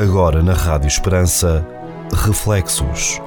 [0.00, 1.62] Agora na Rádio Esperança,
[2.24, 3.20] Reflexos.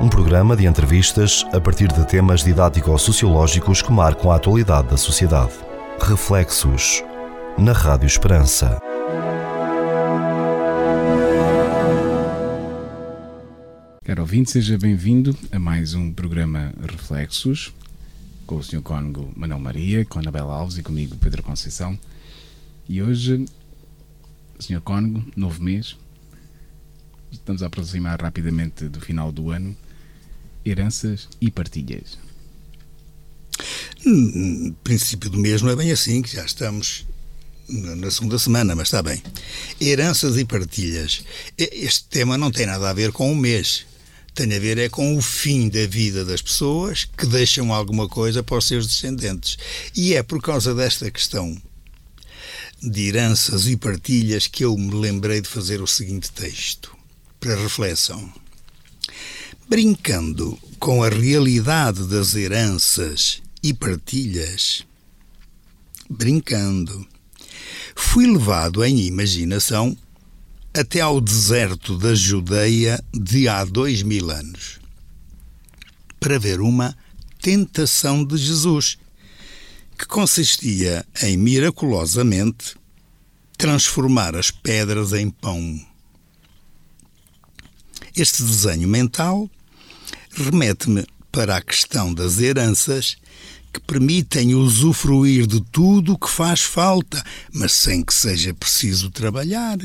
[0.00, 5.52] Um programa de entrevistas a partir de temas didático-sociológicos que marcam a atualidade da sociedade.
[6.00, 7.00] Reflexos.
[7.56, 8.80] Na Rádio Esperança.
[14.04, 17.72] Caro ouvinte, seja bem-vindo a mais um programa Reflexos
[18.44, 18.82] com o Sr.
[18.82, 21.96] Cónigo Manuel Maria, com a Anabela Alves e comigo Pedro Conceição.
[22.88, 23.46] E hoje,
[24.64, 24.80] Sr.
[24.80, 25.94] Cónigo, novo mês,
[27.30, 29.76] estamos a aproximar rapidamente do final do ano,
[30.64, 32.18] heranças e partilhas.
[34.06, 37.06] Hum, princípio do mês não é bem assim, que já estamos
[37.68, 39.22] na segunda semana, mas está bem.
[39.78, 41.24] Heranças e partilhas.
[41.58, 43.84] Este tema não tem nada a ver com o mês.
[44.34, 48.42] Tem a ver é com o fim da vida das pessoas que deixam alguma coisa
[48.42, 49.58] para os seus descendentes.
[49.94, 51.56] E é por causa desta questão
[52.90, 56.94] de heranças e partilhas que eu me lembrei de fazer o seguinte texto
[57.40, 58.32] para reflexão.
[59.68, 64.84] Brincando com a realidade das heranças e partilhas,
[66.08, 67.06] brincando,
[67.96, 69.96] fui levado em imaginação
[70.74, 74.80] até ao deserto da Judeia de há dois mil anos
[76.24, 76.96] para ver uma
[77.42, 78.96] tentação de Jesus
[79.98, 82.76] que consistia em miraculosamente
[83.56, 85.80] transformar as pedras em pão.
[88.16, 89.48] Este desenho mental
[90.30, 93.16] remete-me para a questão das heranças
[93.72, 99.76] que permitem usufruir de tudo o que faz falta, mas sem que seja preciso trabalhar.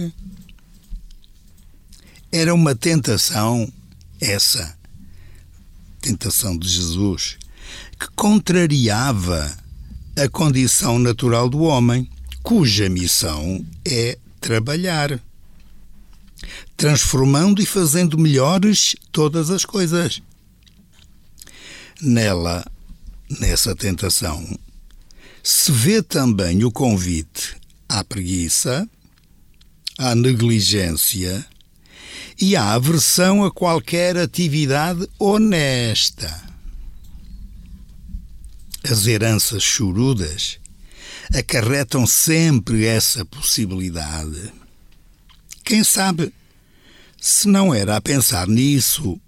[2.32, 3.72] Era uma tentação,
[4.22, 4.78] essa
[6.00, 7.38] tentação de Jesus,
[8.00, 9.58] que contrariava
[10.20, 12.10] a condição natural do homem,
[12.44, 15.18] cuja missão é trabalhar,
[16.76, 20.22] transformando e fazendo melhores todas as coisas.
[22.02, 22.66] Nela,
[23.40, 24.46] nessa tentação,
[25.42, 27.56] se vê também o convite
[27.88, 28.90] à preguiça,
[29.98, 31.46] à negligência
[32.38, 36.49] e à aversão a qualquer atividade honesta.
[38.84, 40.60] As heranças chorudas
[41.34, 44.54] acarretam sempre essa possibilidade.
[45.64, 46.34] Quem sabe
[47.20, 49.20] se não era a pensar nisso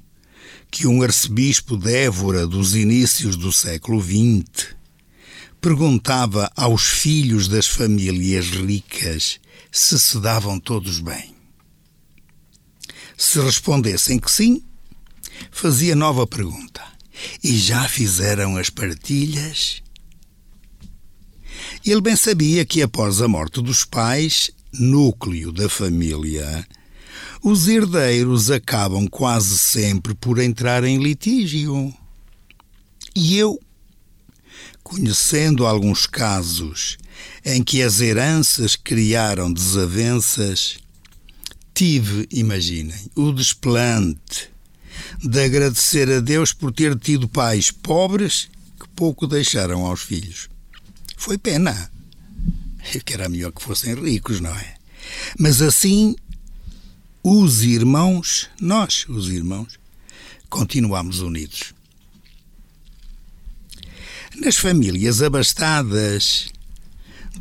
[0.72, 4.74] que um arcebispo d'Évora dos inícios do século XX
[5.60, 9.40] perguntava aos filhos das famílias ricas
[9.72, 11.36] se se davam todos bem.
[13.18, 14.64] Se respondessem que sim,
[15.52, 16.91] fazia nova pergunta.
[17.44, 19.82] E já fizeram as partilhas?
[21.86, 26.66] Ele bem sabia que após a morte dos pais, núcleo da família,
[27.42, 31.94] os herdeiros acabam quase sempre por entrar em litígio.
[33.16, 33.60] E eu,
[34.84, 36.98] conhecendo alguns casos
[37.44, 40.78] em que as heranças criaram desavenças,
[41.74, 44.51] tive, imaginem, o desplante
[45.22, 50.50] de agradecer a Deus por ter tido pais pobres que pouco deixaram aos filhos.
[51.18, 51.92] Foi pena.
[53.06, 54.76] Que era melhor que fossem ricos, não é?
[55.38, 56.16] Mas assim,
[57.24, 59.80] os irmãos, nós, os irmãos,
[60.50, 61.74] continuamos unidos.
[64.36, 66.48] Nas famílias abastadas,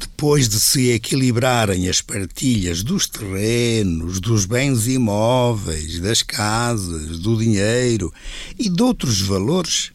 [0.01, 8.13] depois de se equilibrarem as partilhas dos terrenos, dos bens imóveis, das casas, do dinheiro
[8.59, 9.93] e de outros valores,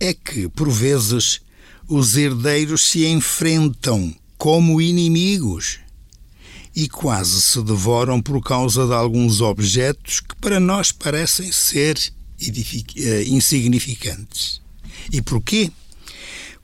[0.00, 1.40] é que, por vezes,
[1.86, 5.80] os herdeiros se enfrentam como inimigos
[6.74, 11.98] e quase se devoram por causa de alguns objetos que para nós parecem ser
[12.40, 14.60] eh, insignificantes.
[15.12, 15.70] E porquê?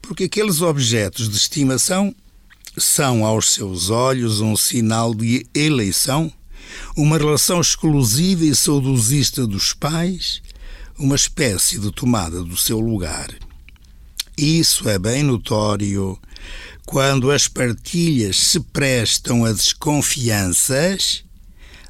[0.06, 2.14] porque aqueles objetos de estimação
[2.76, 6.32] são, aos seus olhos, um sinal de eleição,
[6.96, 10.42] uma relação exclusiva e saudosista dos pais,
[10.98, 13.28] uma espécie de tomada do seu lugar.
[14.36, 16.18] Isso é bem notório
[16.84, 21.24] quando as partilhas se prestam a desconfianças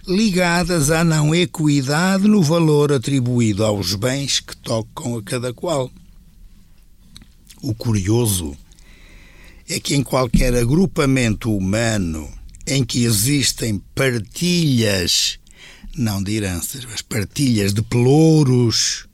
[0.07, 5.91] ligadas à não equidade no valor atribuído aos bens que tocam a cada qual.
[7.63, 8.55] O curioso
[9.75, 12.33] é que em qualquer agrupamento humano
[12.65, 15.41] em que existem partilhas,
[15.97, 19.09] não de heranças, mas partilhas de pelouros,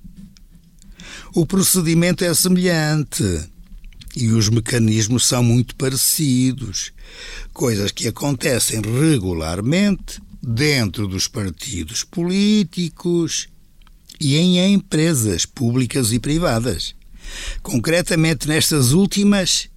[1.35, 3.25] o procedimento é semelhante
[4.15, 6.93] e os mecanismos são muito parecidos,
[7.55, 13.49] coisas que acontecem regularmente dentro dos partidos políticos
[14.21, 16.95] e em empresas públicas e privadas.
[17.63, 19.70] Concretamente nestas últimas,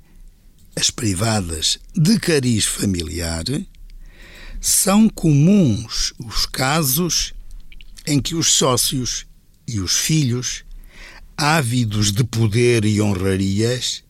[0.76, 3.44] as privadas de cariz familiar,
[4.60, 7.34] são comuns os casos
[8.06, 9.26] em que os sócios
[9.68, 10.64] e os filhos,
[11.38, 14.04] ávidos de poder e honrarias,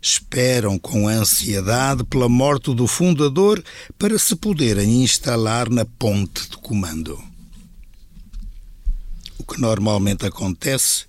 [0.00, 3.62] esperam com ansiedade pela morte do fundador
[3.98, 7.22] para se poderem instalar na ponte de comando.
[9.38, 11.06] O que normalmente acontece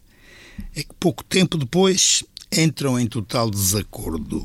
[0.75, 4.43] é que pouco tempo depois entram em total desacordo.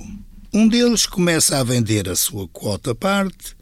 [0.54, 3.56] Um deles começa a vender a sua quota parte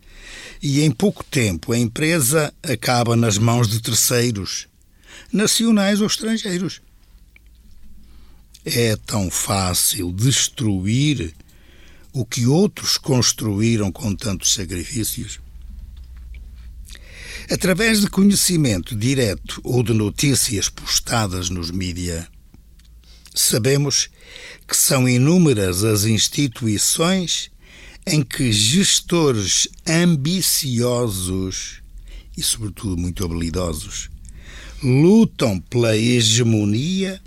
[0.61, 4.67] e em pouco tempo a empresa acaba nas mãos de terceiros,
[5.33, 6.83] nacionais ou estrangeiros.
[8.65, 11.33] É tão fácil destruir
[12.13, 15.39] o que outros construíram com tantos sacrifícios?
[17.49, 22.29] Através de conhecimento direto ou de notícias postadas nos mídia,
[23.41, 24.09] sabemos
[24.67, 27.51] que são inúmeras as instituições
[28.07, 31.81] em que gestores ambiciosos
[32.37, 34.09] e, sobretudo, muito habilidosos
[34.83, 37.21] lutam pela hegemonia,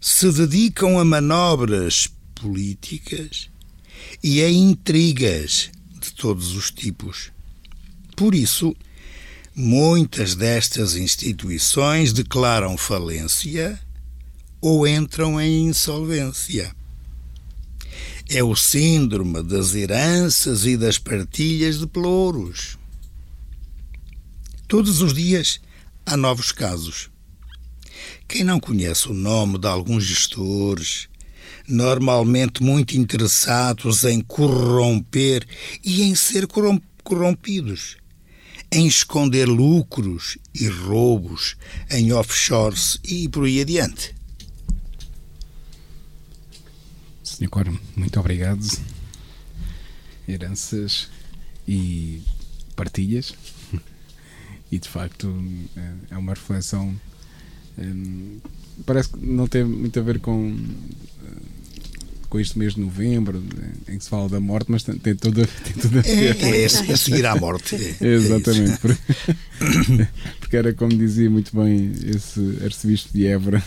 [0.00, 3.50] se dedicam a manobras políticas
[4.22, 5.70] e a intrigas
[6.00, 7.30] de todos os tipos.
[8.16, 8.74] Por isso,
[9.54, 13.78] muitas destas instituições declaram falência
[14.60, 16.74] ou entram em insolvência.
[18.28, 22.78] É o síndrome das heranças e das partilhas de pelouros.
[24.68, 25.60] Todos os dias
[26.06, 27.10] há novos casos.
[28.28, 31.08] Quem não conhece o nome de alguns gestores,
[31.66, 35.44] normalmente muito interessados em corromper
[35.82, 36.46] e em ser
[37.02, 37.96] corrompidos,
[38.70, 41.56] em esconder lucros e roubos
[41.90, 44.19] em offshores e por aí adiante.
[47.40, 47.48] Sr.
[47.48, 48.60] Coro, muito obrigado.
[50.28, 51.08] Heranças
[51.66, 52.20] e
[52.76, 53.34] partilhas.
[54.70, 55.34] E de facto
[55.74, 56.94] é, é uma reflexão.
[57.78, 58.38] Hum,
[58.84, 60.54] parece que não tem muito a ver com
[62.28, 63.42] com este mês de novembro,
[63.88, 66.36] em que se fala da morte, mas tem, tudo, tem tudo a ver.
[66.40, 67.74] É, é, é a seguir à morte.
[68.00, 68.78] É, Exatamente.
[68.78, 70.08] Porque,
[70.38, 73.60] porque, era como dizia muito bem esse arcebispo de Évora.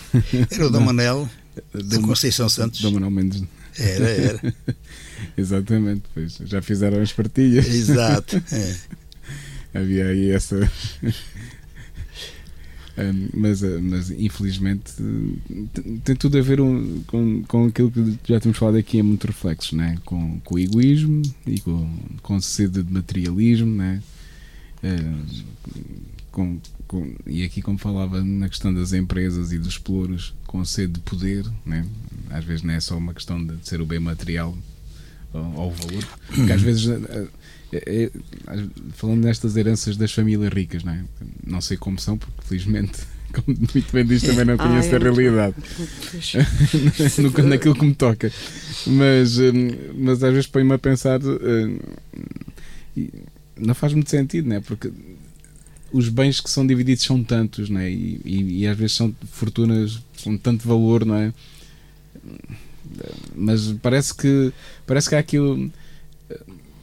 [0.49, 1.29] Era o Dom Manel,
[1.73, 2.79] da Conceição Santos.
[2.79, 3.43] Dom Manuel Mendes
[3.77, 4.55] era, era.
[5.37, 7.67] Exatamente, pois já fizeram as partilhas.
[7.67, 8.41] Exato.
[9.73, 9.79] É.
[9.79, 10.71] Havia aí essa.
[12.95, 14.93] um, mas, eh, mas infelizmente
[16.03, 19.25] tem tudo a ver um, com, com aquilo que já temos falado aqui é muito
[19.25, 19.97] reflexo, né?
[20.05, 21.89] com, com o egoísmo e com,
[22.21, 23.99] com sede de materialismo, né?
[24.83, 25.43] Uh,
[26.31, 30.93] com, com, e aqui como falava na questão das empresas e dos exploros com sede
[30.93, 31.85] de poder, né?
[32.29, 34.57] às vezes não é só uma questão de ser o bem material
[35.31, 37.29] ou, o valor, porque às vezes é,
[37.71, 38.11] é,
[38.93, 41.03] falando nestas heranças das famílias ricas, não, é?
[41.45, 42.99] não sei como são, porque felizmente
[43.33, 45.55] como muito bem diz, também não conheço ah, a realidade
[47.21, 48.31] no, naquilo que me toca.
[48.85, 49.37] Mas,
[49.95, 51.19] mas às vezes põe-me a pensar.
[53.65, 54.59] Não faz muito sentido, não é?
[54.59, 54.91] Porque
[55.91, 57.89] os bens que são divididos são tantos, não é?
[57.89, 61.33] E, e, e, às vezes são fortunas com tanto valor, não é?
[63.35, 64.51] Mas parece que
[64.85, 65.37] parece que há aqui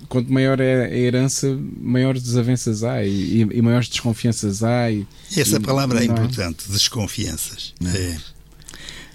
[0.09, 4.91] quanto maior é a herança, maiores desavenças há e, e maiores desconfianças há.
[4.91, 5.07] E,
[5.37, 7.75] Essa palavra é, é importante, desconfianças.
[7.85, 8.19] É.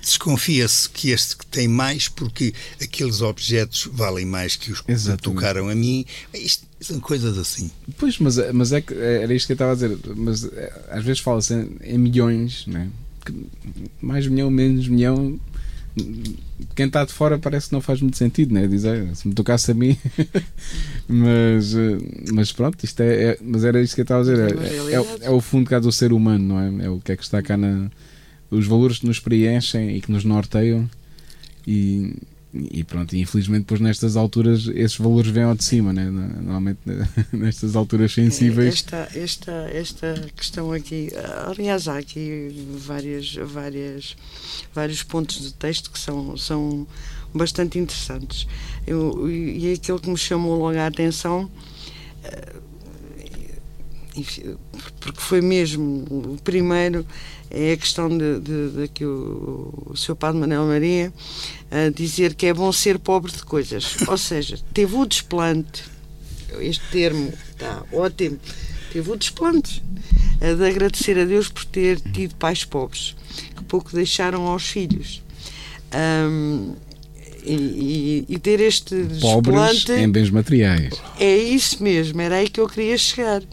[0.06, 5.24] Desconfia-se que este que tem mais porque aqueles objetos valem mais que os que Exatamente.
[5.24, 6.06] tocaram a mim.
[6.32, 7.72] Isto são coisas assim.
[7.98, 9.98] Pois, mas, mas é que era isto que eu estava a dizer.
[10.16, 12.88] Mas é, às vezes fala-se em, em, milhões, né?
[14.00, 15.40] mais milhão, menos milhão.
[16.76, 18.68] Quem está de fora parece que não faz muito sentido, né?
[18.68, 19.98] Dizer, se me tocasse a mim.
[21.10, 21.74] mas,
[22.32, 24.56] mas pronto, isto é, é, Mas era isto que eu estava a dizer.
[24.56, 26.86] É, é, é, o fundo cá do ser humano, não é?
[26.86, 27.90] É o que é que está cá na
[28.50, 30.90] os valores que nos preenchem e que nos norteiam
[31.68, 32.16] e,
[32.54, 36.06] e pronto, e infelizmente depois nestas alturas esses valores vêm ao de cima, né?
[36.06, 36.80] normalmente
[37.34, 38.76] nestas alturas sensíveis.
[38.76, 41.10] Esta, esta, esta questão aqui,
[41.48, 44.16] aliás, há aqui várias, várias,
[44.74, 46.88] vários pontos de texto que são, são
[47.34, 48.48] bastante interessantes.
[48.88, 51.50] Eu, e aquilo que me chamou logo a atenção
[52.24, 52.54] eh,
[55.00, 57.06] porque foi mesmo o primeiro
[57.50, 61.14] é a questão de, de, de que o, o seu padre Manuel Maria
[61.70, 63.98] a dizer que é bom ser pobre de coisas.
[64.08, 65.96] Ou seja, teve o desplante
[66.62, 68.40] este termo está ótimo.
[68.92, 69.84] Teve o desplante
[70.40, 73.16] de agradecer a Deus por ter tido pais pobres,
[73.56, 75.22] que pouco deixaram aos filhos.
[75.94, 76.74] Um,
[77.44, 79.92] e, e, e, ter este Pobres desplante.
[79.92, 80.94] em bens materiais.
[81.20, 83.44] É isso mesmo, era aí que eu queria chegar.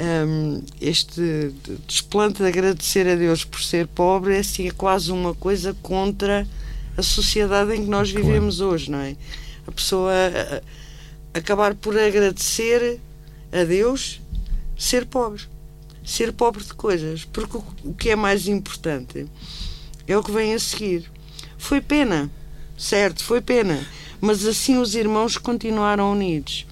[0.00, 1.52] Um, este
[1.86, 6.48] desplante de agradecer a Deus por ser pobre é, assim, é quase uma coisa contra
[6.96, 8.72] a sociedade em que nós vivemos claro.
[8.72, 9.14] hoje, não é?
[9.66, 10.12] A pessoa
[11.34, 12.98] acabar por agradecer
[13.52, 14.20] a Deus
[14.76, 15.42] ser pobre.
[16.04, 17.24] Ser pobre de coisas.
[17.24, 19.26] Porque o que é mais importante
[20.06, 21.10] é o que vem a seguir.
[21.58, 22.30] Foi pena,
[22.78, 23.86] certo, foi pena.
[24.20, 26.66] Mas assim os irmãos continuaram unidos.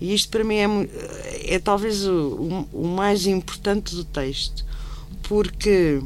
[0.00, 4.64] E isto para mim é, é talvez o, o, mais importante do texto.
[5.22, 6.00] Porque,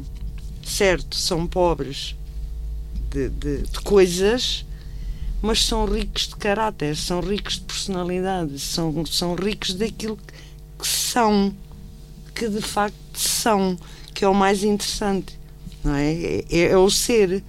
[0.63, 2.15] certo, são pobres
[3.09, 4.65] de, de, de coisas,
[5.41, 10.17] mas são ricos de caráter, são ricos de personalidade, são, são ricos daquilo
[10.77, 11.55] que são,
[12.33, 13.77] que de facto são,
[14.13, 15.39] que é o mais interessante,
[15.83, 16.43] não é?
[16.49, 17.41] É, é o ser,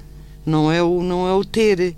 [0.45, 1.97] não é o, não é o ter.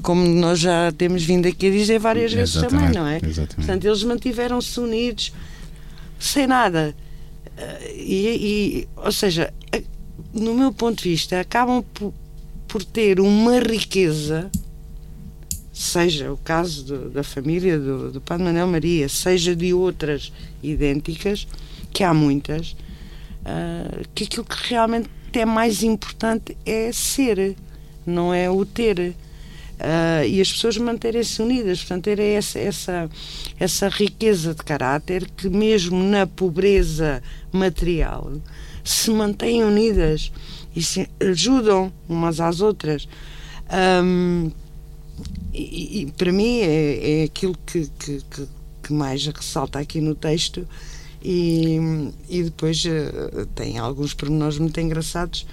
[0.00, 3.16] Como nós já temos vindo aqui a dizer várias vezes também, não é?
[3.16, 3.56] Exatamente.
[3.56, 5.32] Portanto, eles mantiveram-se unidos
[6.18, 6.94] sem nada.
[7.56, 9.52] Eh, e, e, ou seja,
[10.32, 12.14] no meu ponto de vista, acabam por,
[12.66, 14.50] por ter uma riqueza
[15.72, 20.32] seja o caso do, da família do, do Padre Manuel Maria, seja de outras
[20.62, 21.48] idênticas,
[21.92, 22.72] que há muitas,
[23.40, 27.56] uh, que aquilo que realmente é mais importante é ser,
[28.06, 29.14] não é o ter.
[29.78, 33.10] Uh, e as pessoas manterem-se unidas, portanto, terem essa, essa,
[33.58, 38.32] essa riqueza de caráter que, mesmo na pobreza material,
[38.84, 40.30] se mantêm unidas
[40.74, 43.08] e se ajudam umas às outras.
[44.04, 44.50] Um,
[45.52, 48.48] e, e, para mim é, é aquilo que, que, que,
[48.82, 50.66] que, mais ressalta aqui no texto
[51.22, 51.78] e,
[52.28, 55.46] e depois uh, tem alguns pormenores muito engraçados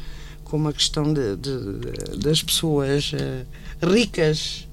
[0.43, 3.45] como a questão de, de, de das pessoas uh,
[3.81, 4.67] ricas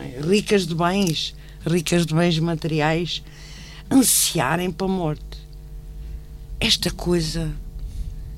[0.00, 0.20] é?
[0.20, 1.34] ricas de bens
[1.66, 3.22] ricas de bens materiais
[3.90, 5.38] ansiarem para a morte
[6.60, 7.52] esta coisa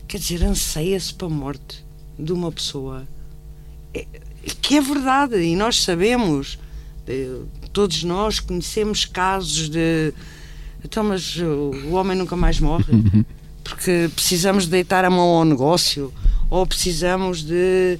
[0.06, 1.84] quer dizer, anseia-se para a morte
[2.18, 3.06] de uma pessoa
[3.92, 4.06] é,
[4.60, 6.58] que é verdade e nós sabemos,
[7.72, 10.12] todos nós conhecemos casos de.
[10.84, 12.84] Então, mas o homem nunca mais morre
[13.64, 16.12] porque precisamos deitar a mão ao negócio
[16.48, 17.98] ou precisamos de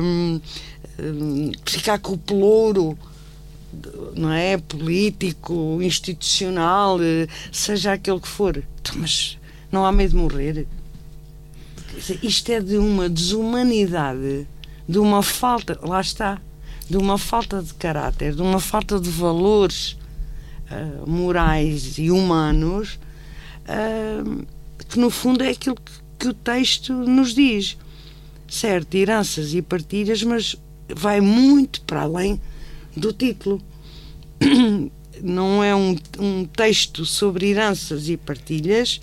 [0.00, 0.40] um,
[0.98, 2.98] um, ficar com o pelouro
[4.16, 6.98] não é político, institucional,
[7.50, 8.62] seja aquele que for.
[8.80, 9.38] Então, mas
[9.72, 10.66] não há medo de morrer.
[12.22, 14.46] Isto é de uma desumanidade
[14.88, 16.40] de uma falta, lá está,
[16.88, 19.96] de uma falta de caráter, de uma falta de valores
[20.70, 22.98] uh, morais e humanos,
[23.64, 24.46] uh,
[24.88, 27.78] que no fundo é aquilo que, que, o texto nos diz.
[28.46, 30.56] Certo, heranças e partilhas, mas
[30.88, 32.40] vai muito para além
[32.96, 33.62] do título.
[35.22, 39.00] Não é um, um texto sobre heranças e partilhas,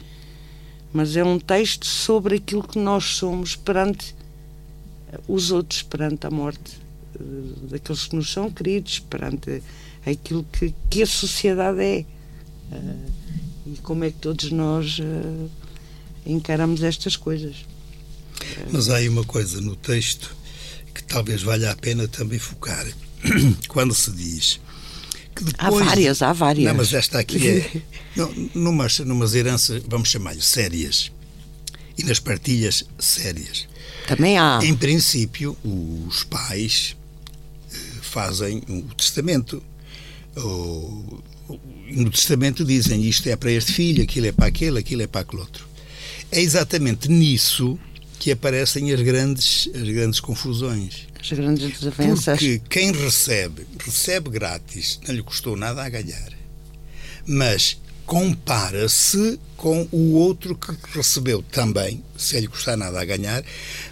[0.93, 4.13] mas é um texto sobre aquilo que nós somos perante
[5.27, 6.79] os outros perante a morte
[7.15, 9.61] eh, daqueles que nos são queridos, perante
[10.05, 12.05] aquilo que, que a sociedade é.
[12.71, 13.11] Uh,
[13.67, 15.49] e como é que todos nós uh,
[16.25, 17.65] encaramos estas coisas.
[18.71, 20.35] Mas há aí uma coisa no texto
[20.93, 22.85] que talvez valha a pena também focar.
[23.67, 24.59] Quando se diz
[25.35, 25.81] que depois...
[25.81, 26.67] Há várias, há várias.
[26.67, 27.81] Não, mas esta aqui é...
[28.53, 31.11] numas, numas heranças, vamos chamar-lhe, sérias.
[31.97, 33.67] E nas partilhas, sérias.
[34.07, 34.59] Também há.
[34.63, 36.95] Em princípio, os pais
[37.71, 39.61] eh, fazem o testamento.
[40.35, 45.21] no testamento dizem isto é para este filho, aquilo é para aquele, aquilo é para
[45.21, 45.67] aquele outro.
[46.31, 47.77] É exatamente nisso
[48.21, 51.07] que aparecem as grandes, as grandes confusões.
[51.19, 52.37] As grandes desavenças.
[52.37, 56.31] Porque quem recebe, recebe grátis, não lhe custou nada a ganhar.
[57.25, 63.43] Mas compara-se com o outro que recebeu também, sem lhe custar nada a ganhar,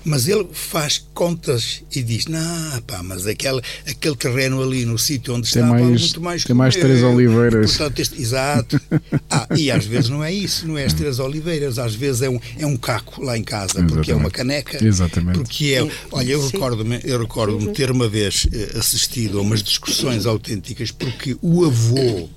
[0.04, 5.36] mas ele faz contas e diz: Não, pá, mas aquele, aquele terreno ali no sítio
[5.36, 7.78] onde tem está mais, vale muito mais Tem mais três oliveiras.
[7.78, 8.82] Portanto, este, exato.
[9.32, 12.30] Ah, e às vezes não é isso, não é as três oliveiras, às vezes é
[12.30, 13.94] um, é um caco lá em casa, Exatamente.
[13.94, 14.84] porque é uma caneca.
[14.84, 15.38] Exatamente.
[15.38, 15.88] Porque é.
[16.12, 21.38] Olha, eu recordo-me eu recordo ter uma vez eh, assistido a umas discussões autênticas porque
[21.44, 22.28] o avô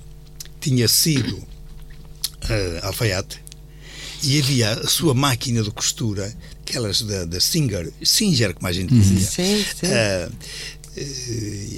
[0.59, 1.41] tinha sido
[2.49, 3.41] uh, alfaiate
[4.23, 8.93] e havia a sua máquina de costura, aquelas da, da Singer, Singer, como a gente
[8.93, 9.19] dizia.
[9.19, 9.87] Sim, sim.
[9.87, 10.73] Uh,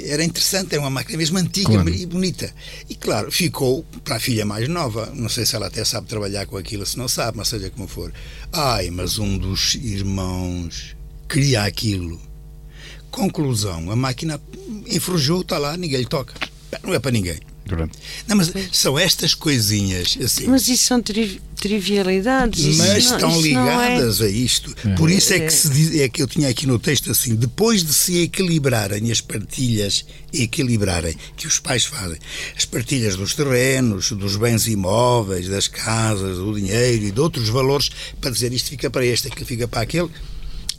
[0.07, 1.89] era interessante, era uma máquina mesmo antiga Claro.
[1.89, 2.53] e bonita.
[2.89, 5.12] E claro, ficou para a filha mais nova.
[5.15, 7.88] Não sei se ela até sabe trabalhar com aquilo, se não sabe, mas seja como
[7.88, 8.13] for.
[8.51, 10.95] Ai, mas um dos irmãos
[11.29, 12.22] queria aquilo.
[13.10, 14.39] Conclusão, a máquina
[14.86, 16.34] enferrujou, está lá, ninguém lhe toca.
[16.84, 17.39] Não é para ninguém.
[17.67, 17.98] Pronto.
[18.27, 20.45] Não, mas são estas coisinhas assim.
[20.48, 22.63] Mas isso são tri- trivialidades.
[22.63, 24.75] isso Mas não- estão é- ligadas a isto.
[24.95, 27.84] Por isso é que, se diz, é que eu tinha aqui no texto assim: depois
[27.84, 32.19] de se equilibrarem as partilhas, equilibrarem, que os pais fazem,
[32.55, 37.89] as partilhas dos terrenos, dos bens imóveis, das casas, do dinheiro e de outros valores,
[38.22, 40.10] para dizer isto fica para este, aquilo fica para aquele,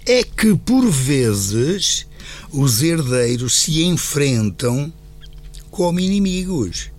[0.06, 2.06] é que por vezes
[2.52, 4.92] os herdeiros se enfrentam
[5.76, 6.90] como inimigos.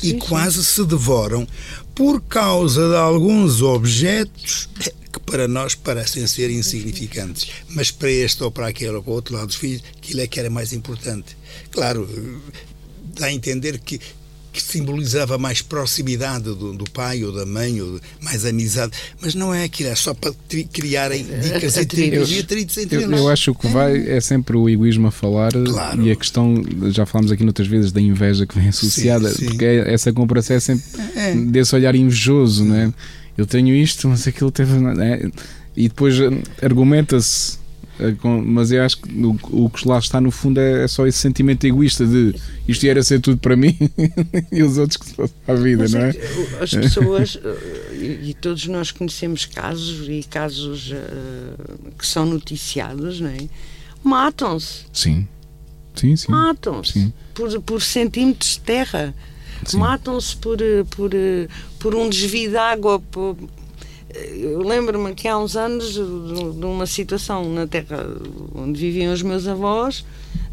[0.00, 1.46] E quase se devoram
[1.92, 4.68] por causa de alguns objetos
[5.12, 9.14] que para nós parecem ser insignificantes, mas para este ou para aquele ou para o
[9.14, 11.36] outro lado dos filhos, aquilo é que era mais importante.
[11.72, 12.08] Claro,
[13.18, 14.00] dá a entender que,
[14.56, 19.52] que simbolizava mais proximidade do, do pai ou da mãe, ou mais amizade, mas não
[19.54, 21.86] é aquilo, é só para tri- criarem dicas e Atritos.
[21.86, 23.20] tribos e atritos entre Eu, nós.
[23.20, 26.02] eu acho que o que vai é sempre o egoísmo a falar Claro.
[26.02, 26.54] e a questão,
[26.90, 29.46] já falámos aqui noutras vezes, da inveja que vem associada, sim.
[29.46, 30.84] porque é- essa comparação é sempre
[31.14, 31.34] É.
[31.34, 32.92] desse olhar invejoso, não é?
[33.36, 34.72] Eu tenho isto, mas aquilo teve.
[35.00, 35.28] é?
[35.76, 36.30] E depois eh,
[36.62, 37.58] argumenta-se.
[38.00, 41.06] Eh, Mas eu acho que o, o que lá está no fundo é, é só
[41.06, 42.34] esse sentimento egoísta de
[42.68, 43.76] isto era ser tudo para mim
[44.52, 45.14] e os outros que se
[45.48, 46.12] a vida, Mas não é é?
[46.12, 47.40] uh, As pessoas, uh,
[47.94, 53.48] e, e todos nós conhecemos casos, e casos uh, que são noticiados, não é?
[54.02, 55.26] Matam-se, Sim.
[55.94, 56.30] Sim, sim.
[56.30, 59.14] matam-se por, por centímetros de terra,
[59.74, 60.58] matam-se por,
[60.90, 61.10] por,
[61.78, 63.00] por um desvio de água.
[63.00, 63.36] por-
[64.14, 68.06] eu lembro-me que há uns anos, de uma situação na terra
[68.54, 70.04] onde viviam os meus avós,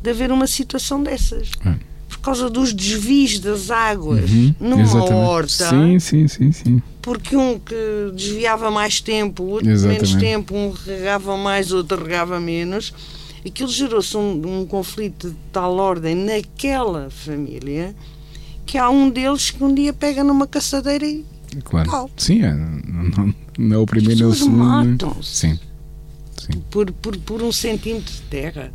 [0.02, 1.52] de haver uma situação dessas.
[1.66, 1.76] É.
[2.10, 5.13] Por causa dos desvios das águas Uhum, numa exatamente.
[5.13, 6.82] horta Sim, sim, sim, sim.
[7.02, 7.76] porque um que
[8.16, 10.20] desviava mais tempo, o outro menos Exatamente.
[10.20, 12.94] tempo, um regava mais, o outro regava menos.
[13.46, 17.94] Aquilo gerou-se um, um conflito de tal ordem naquela família
[18.66, 21.26] que há um deles que um dia pega numa caçadeira e
[21.63, 22.10] Claro.
[22.18, 24.58] Sim, é, não, não, não é o primeiro nem o pessoas segundo.
[24.63, 25.36] matam-se.
[25.36, 25.60] Sim,
[26.39, 28.72] sim, por, por, por um centímetro de terra.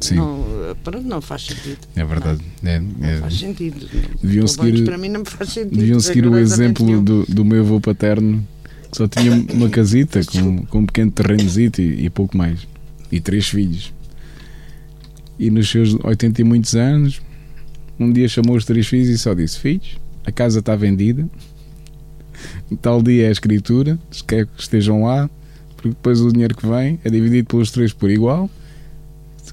[0.00, 0.14] sim.
[0.16, 0.44] Não,
[0.84, 1.78] pronto, não faz sentido.
[1.96, 2.40] É verdade.
[2.62, 3.18] É, Não é.
[3.18, 3.88] faz sentido.
[4.22, 5.76] Deviam seguir- para mim não faz sentido.
[5.78, 8.46] Deviam seguir o exemplo do, do meu avô paterno,
[8.90, 12.60] que só tinha uma casita com, com um pequeno terrenozito e, e pouco mais.
[13.10, 13.92] E três filhos.
[15.38, 17.20] E nos seus 80 e muitos anos,
[17.98, 19.96] um dia chamou os três filhos e só disse: Filhos,
[20.28, 21.28] a casa está vendida.
[22.80, 25.28] Tal dia é a escritura, quer que estejam lá,
[25.74, 28.48] porque depois o dinheiro que vem é dividido pelos três por igual.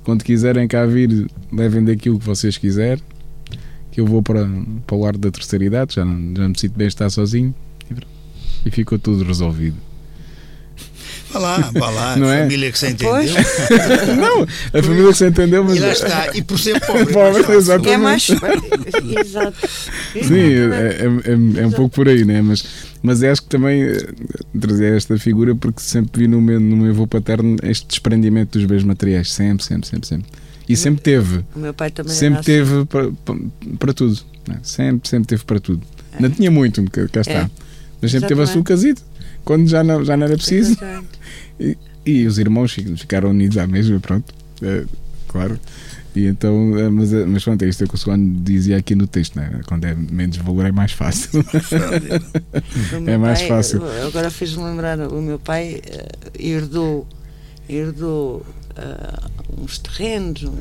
[0.04, 3.02] Quando quiserem cá vir, levem daquilo que vocês quiserem
[3.92, 4.46] que eu vou para,
[4.86, 7.56] para o lar da terceira idade, já, não, já me sinto bem estar sozinho
[7.90, 7.96] e.
[8.68, 9.78] E ficou tudo resolvido.
[11.39, 12.43] Vá lá, Não a é?
[12.43, 13.10] família que se entendeu.
[13.12, 13.32] Pois.
[14.17, 17.43] não, a família que se entendeu, mas E lá está, e por ser pobre, Pobre,
[17.54, 17.89] é exato.
[17.89, 18.28] É mais.
[18.30, 19.58] Exato.
[20.13, 22.41] sim, é, é, é- é um pouco por aí, né?
[22.41, 22.65] mas,
[23.02, 23.98] mas acho que também eh,
[24.60, 28.65] trazer esta figura porque sempre vi no meu, no meu avô paterno este desprendimento dos
[28.67, 30.28] bens materiais, sempre, sempre, sempre, sempre.
[30.67, 32.76] E sempre teve, O meu pai também sempre era assim.
[32.76, 33.36] teve para, para,
[33.78, 34.58] para tudo, né?
[34.63, 35.82] sempre, sempre teve para tudo.
[36.19, 37.50] Não tinha muito, cá está, É.
[38.02, 38.67] mas sempre teve a sua Exatamente.
[38.67, 39.02] casita.
[39.45, 41.08] Quando já não, já não era preciso, Exatamente.
[42.05, 44.31] E os irmãos fi- ficaram unidos à mesma, pronto,
[44.62, 44.84] é,
[45.27, 45.60] claro.
[46.15, 49.08] E então, é, mas, é, mas pronto, é isto que o Suano dizia aqui no
[49.08, 49.62] texto, né?
[49.67, 51.43] quando é menos valor é mais fácil.
[53.08, 53.81] É mais pai, fácil.
[54.08, 57.08] Agora fez-me lembrar, o meu pai eh, herdou,
[57.67, 58.45] herdou
[58.77, 59.29] ah,
[59.62, 60.53] uns terrenos, um-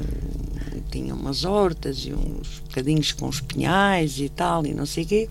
[0.91, 5.07] tinha umas hortas e uns bocadinhos com os pinhais e tal, e não sei o
[5.07, 5.29] quê.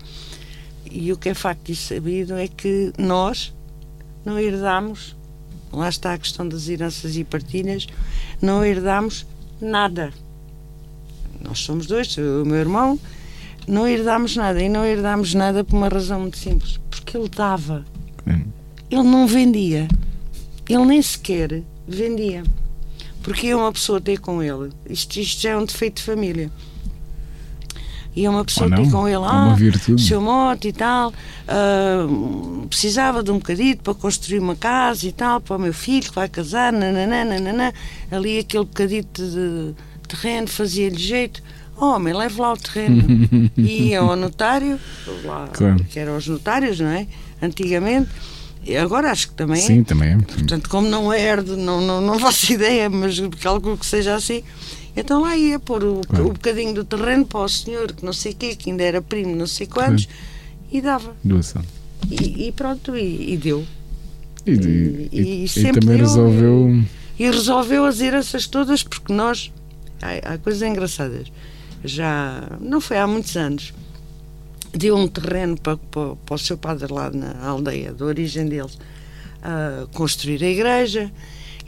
[0.90, 3.52] E o que é facto e sabido é que nós
[4.24, 5.16] não herdámos,
[5.72, 7.86] lá está a questão das heranças e partilhas,
[8.40, 9.26] não herdámos
[9.60, 10.12] nada.
[11.40, 12.98] Nós somos dois, eu o meu irmão,
[13.66, 14.62] não herdámos nada.
[14.62, 16.78] E não herdámos nada por uma razão muito simples.
[16.90, 17.84] Porque ele dava.
[18.26, 18.44] Hum.
[18.90, 19.88] Ele não vendia.
[20.68, 22.42] Ele nem sequer vendia.
[23.22, 24.70] Porque ia uma pessoa ter com ele.
[24.88, 26.50] Isto, isto já é um defeito de família.
[28.16, 29.16] Ia uma pessoa não, ter com ele.
[29.16, 29.56] é Ah,
[29.98, 31.12] seu mote e tal.
[31.48, 32.06] ah,
[32.68, 35.40] precisava de um bocadinho para construir uma casa e tal.
[35.40, 36.72] Para o meu filho que vai casar.
[36.72, 37.72] Nananã, nananã.
[38.10, 39.74] Ali aquele bocadito de
[40.08, 41.42] terreno fazia-lhe jeito.
[41.76, 43.02] Homem, leve lá o terreno.
[43.58, 44.78] Ia ao notário,
[45.24, 45.84] lá, Claro.
[45.84, 47.06] que eram os notários, não é?
[47.42, 48.08] Antigamente,
[48.64, 49.84] E agora acho que também Sim, é.
[49.84, 50.16] também é.
[50.18, 54.42] Portanto, como não herde, não, não, não faço ideia, mas calculo que seja assim.
[54.96, 56.26] Então lá ia pôr o, Claro.
[56.28, 59.02] o bocadinho do terreno para o senhor, que não sei o quê, que ainda era
[59.02, 60.08] primo, não sei quantos,
[60.70, 61.16] e dava.
[61.24, 61.62] Doação.
[62.10, 63.66] E, e pronto, e, e deu.
[64.46, 66.82] E, e- E- e- sempre também deu, resolveu.
[67.18, 69.50] E resolveu as heranças todas, porque nós.
[70.02, 71.26] Há, há coisas engraçadas.
[71.84, 72.48] Já.
[72.60, 73.72] Não foi há muitos anos.
[74.72, 78.76] Deu um terreno para, para, para o seu padre lá na aldeia, da origem deles,
[79.42, 81.10] a construir a igreja,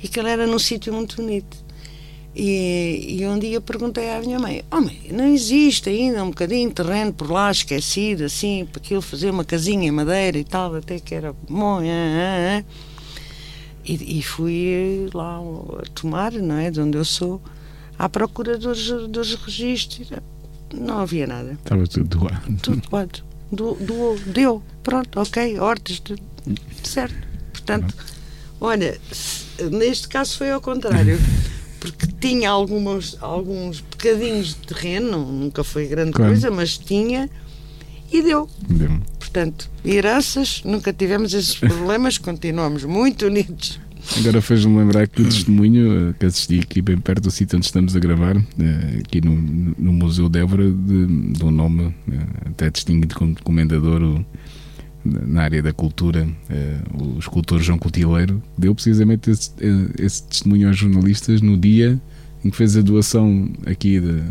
[0.03, 1.57] e que ele era num sítio muito bonito.
[2.39, 6.69] E, e um dia perguntei à minha mãe: Oh, mãe, não existe ainda um bocadinho
[6.69, 10.75] de terreno por lá esquecido, assim, para aquilo fazer uma casinha em madeira e tal,
[10.75, 11.79] até que era bom.
[11.79, 12.65] ah, ah, ah."
[13.87, 16.71] E, e fui lá a tomar, não é?
[16.71, 17.41] De onde eu sou,
[17.99, 20.11] à procura dos, dos registros.
[20.75, 21.53] Não havia nada.
[21.53, 22.57] Estava tudo doado.
[22.61, 23.25] Tudo doado.
[23.51, 24.63] Do, do, deu.
[24.83, 25.59] Pronto, ok.
[25.59, 26.03] Hortas.
[26.83, 27.17] Certo.
[27.53, 27.95] Portanto,
[28.61, 28.99] olha,
[29.71, 31.19] neste caso foi ao contrário.
[31.81, 36.33] Porque tinha algumas, alguns bocadinhos de terreno, nunca foi grande Claro.
[36.33, 37.29] coisa, mas tinha
[38.13, 38.49] e deu.
[38.69, 39.01] Deu.
[39.19, 43.79] Portanto, heranças, nunca tivemos esses problemas, continuamos muito unidos.
[44.19, 47.67] Agora fez-me lembrar que o testemunho eh, que assisti aqui bem perto do sítio onde
[47.67, 52.17] estamos a gravar, eh, aqui no, no Museu de Évora, de, de um nome eh,
[52.51, 54.25] até distinguido como comendador o-
[55.27, 59.51] na área da cultura, eh, o escultor João Cotileiro, deu precisamente esse,
[59.99, 62.01] esse testemunho aos jornalistas no dia
[62.45, 64.23] em que fez a doação aqui de,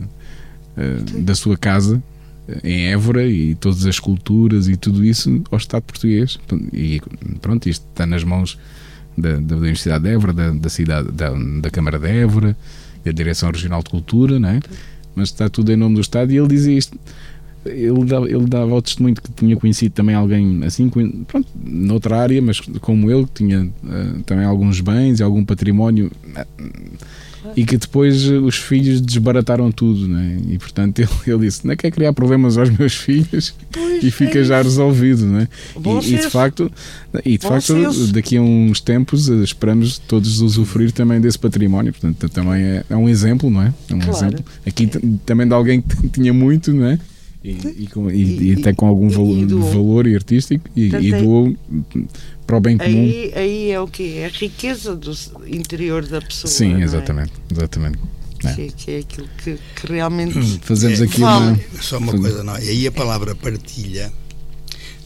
[0.78, 2.02] eh, da sua casa
[2.48, 6.40] eh, em Évora e todas as esculturas e tudo isso ao Estado português.
[6.72, 7.02] E
[7.42, 8.58] pronto, isto está nas mãos
[9.18, 12.56] da, da Universidade de Évora, da, da cidade, da, da Câmara de Évora,
[13.04, 14.60] da Direção Regional de Cultura, não é?
[15.16, 17.00] Mas está tudo em nome do Estado e ele dizia isto.
[17.66, 20.90] Ele dava, ele dava o testemunho de que tinha conhecido também alguém assim,
[21.28, 26.12] pronto, noutra área, mas como ele, que tinha eh, também alguns bens e algum património
[26.36, 26.46] eh,
[27.56, 30.38] e que depois eh, os filhos desbarataram tudo, não é?
[30.50, 34.40] E portanto ele, ele disse: Não quer criar problemas aos meus filhos Pois, e fica
[34.40, 35.48] é já resolvido, é?
[35.80, 36.72] Bom E, e de facto,
[37.24, 38.08] e de Bom facto senso.
[38.14, 41.94] daqui a uns tempos esperamos todos usufruir também desse património.
[41.94, 43.74] Portanto, também é, é um exemplo, não é?
[43.90, 44.18] É um Claro.
[44.18, 44.46] exemplo.
[44.66, 44.88] Aqui
[45.26, 47.00] também de alguém que tinha muito, não é?
[47.46, 50.68] E, e, com, e, E- e até com algum e- valor, e valor e artístico
[50.76, 51.56] e, e é- doou
[52.48, 52.90] para o bem comum.
[52.90, 55.12] Aí, aí é o que É a riqueza do
[55.48, 56.50] interior da pessoa.
[56.52, 56.84] Sim, é?
[56.84, 57.34] exatamente.
[57.52, 58.00] exatamente.
[58.44, 58.54] É.
[58.54, 60.60] Que, que é aquilo que, que realmente.
[60.62, 61.46] Fazemos É, aqui Vale.
[61.74, 61.82] uma.
[61.82, 62.58] Só uma coisa, não.
[62.60, 64.12] E aí a palavra partilha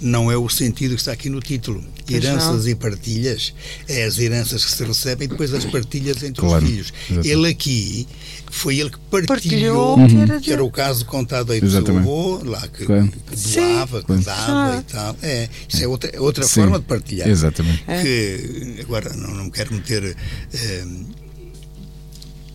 [0.02, 1.84] não é o sentido que está aqui no título.
[2.08, 2.72] Pois Heranças não.
[2.72, 3.54] e partilhas
[3.88, 6.94] é as heranças que se recebem e depois as partilhas entre Claro, os filhos.
[7.10, 7.30] exatamente.
[7.30, 8.08] Ele aqui
[8.52, 10.08] foi ele que partilhou, Partilhou Uhum.
[10.08, 13.12] que era que era o caso contado aí do seu avô, lá que, Claro.
[13.56, 14.78] doava, que dava Ah.
[14.80, 15.16] e tal.
[15.22, 17.28] É, isso é outra, é outra Sim, forma de partilhar.
[17.28, 17.84] Exatamente.
[17.88, 18.02] É.
[18.02, 20.16] Que agora não, não quero meter.
[20.54, 20.84] eh,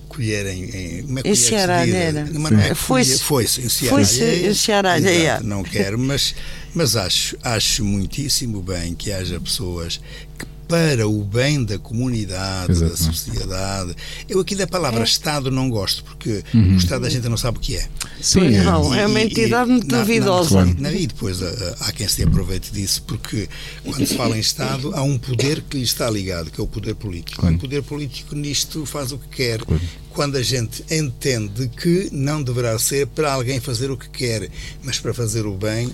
[0.08, 2.34] colher em, em como é que colher se diz?
[2.38, 2.74] Não, é.
[2.74, 3.18] Foi-se.
[3.22, 3.96] Foi-se em Ceará.
[3.96, 4.94] Foi-se em Ceará.
[5.42, 6.34] Não quero, mas,
[6.74, 10.00] mas acho, acho muitíssimo bem que haja pessoas
[10.38, 13.94] que para o bem da comunidade, da sociedade.
[14.26, 15.04] Eu aqui da palavra É.
[15.04, 16.74] Estado não gosto, porque Uhum.
[16.74, 17.86] o Estado a gente não sabe o que é.
[18.20, 18.64] Sim, é.
[18.64, 20.66] Não, é uma E- e- entidade muito duvidosa.
[20.96, 23.46] E depois ah, há quem se aproveite disso, porque
[23.84, 26.66] quando se fala em Estado, há um poder que lhe está ligado, que é o
[26.66, 27.40] poder político.
[27.42, 27.56] Claro.
[27.56, 29.58] O poder político nisto faz o que quer.
[29.60, 29.82] Claro.
[30.14, 34.48] Quando a gente entende que não deverá ser para alguém fazer o que quer,
[34.82, 35.90] mas para fazer o bem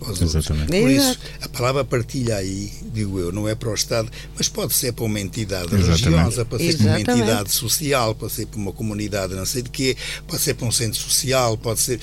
[0.00, 0.74] aos Exatamente.
[0.74, 0.80] outros.
[0.80, 4.74] Por isso, a palavra partilha aí, digo eu, não é para o Estado, mas pode
[4.74, 6.04] ser para uma entidade Exatamente.
[6.04, 9.70] religiosa, pode ser para uma entidade social, pode ser para uma comunidade não sei de
[9.70, 12.00] quê, pode ser para um centro social, pode ser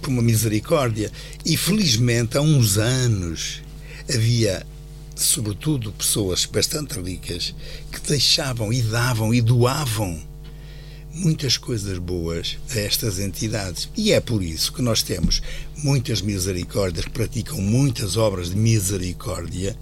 [0.00, 1.10] para uma misericórdia.
[1.44, 3.62] E felizmente há uns anos
[4.12, 4.66] havia
[5.14, 7.54] sobretudo pessoas bastante ricas
[7.92, 10.30] que deixavam e davam e doavam
[11.12, 13.88] muitas coisas boas a estas entidades.
[13.96, 15.42] E é por isso que nós temos
[15.82, 19.76] muitas misericórdias que praticam muitas obras de misericórdia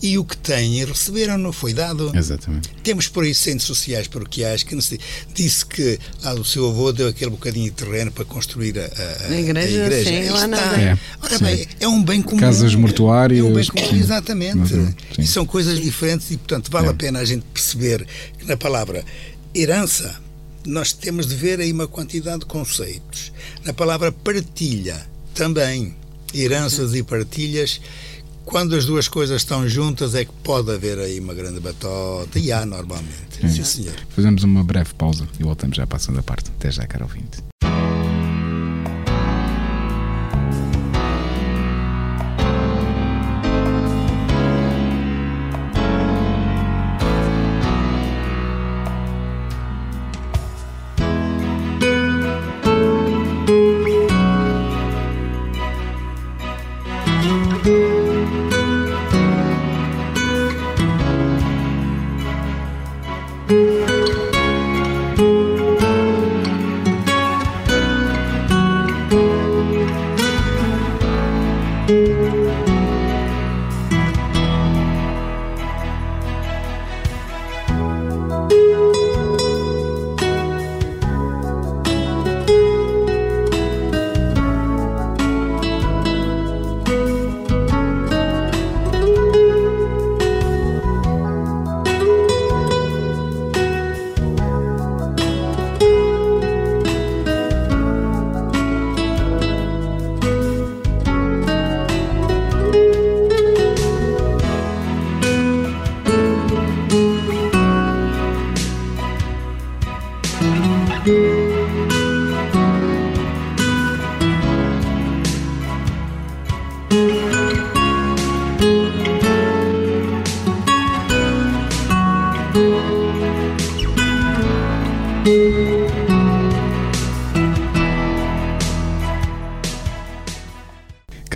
[0.00, 2.12] e o que têm receberam, não foi dado.
[2.16, 2.68] Exatamente.
[2.84, 5.00] Temos por aí centros sociais paroquiais que não sei,
[5.34, 9.26] disse que lá o seu avô deu aquele bocadinho de terreno para construir a, a,
[9.34, 10.08] a- igreja, a igreja.
[10.10, 10.46] sim, lá está.
[10.46, 10.80] nada.
[10.80, 11.44] É, Ora sim.
[11.44, 12.38] bem, é um bem comum.
[12.38, 13.98] Casas mortuárias, É um bem comum, sim.
[13.98, 14.58] exatamente.
[14.58, 15.22] Exatamente, sim.
[15.22, 16.90] E são coisas diferentes e, portanto, vale É.
[16.90, 18.06] a pena a gente perceber
[18.38, 19.04] que na palavra
[19.52, 20.14] herança
[20.64, 23.32] nós temos de ver aí uma quantidade de conceitos.
[23.64, 25.04] Na palavra partilha
[25.38, 25.94] também.
[26.34, 27.80] Heranças e partilhas.
[28.44, 32.38] Quando as duas coisas estão juntas é que pode haver aí uma grande batota.
[32.38, 33.48] E há normalmente.
[33.48, 33.94] Sim, senhor.
[34.10, 36.50] Fazemos uma breve pausa e voltamos já para a segunda parte.
[36.50, 37.38] Até já, caro ouvinte.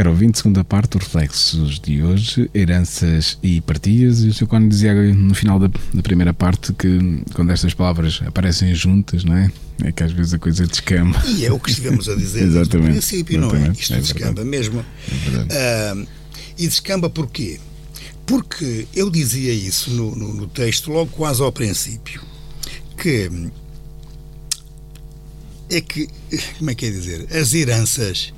[0.03, 4.25] Caro ouvinte, segunda parte dos reflexos de hoje, heranças e partidas.
[4.25, 4.49] E o Sr.
[4.49, 9.37] Cone dizia no final da, da, primeira parte que quando estas palavras aparecem juntas, não
[9.37, 9.53] é?
[9.85, 11.23] É que às vezes a coisa descamba.
[11.29, 13.73] E é o que estivemos a dizer exatamente, no princípio, exatamente, não é?
[13.75, 14.85] Isto é descamba mesmo.
[15.49, 16.09] É uh,
[16.59, 17.61] e descamba porquê?
[18.27, 22.21] Porque eu dizia isso no, no, no texto logo quase ao princípio,
[23.01, 23.31] que
[25.71, 26.09] é que,
[26.59, 28.33] como é que é dizer, as heranças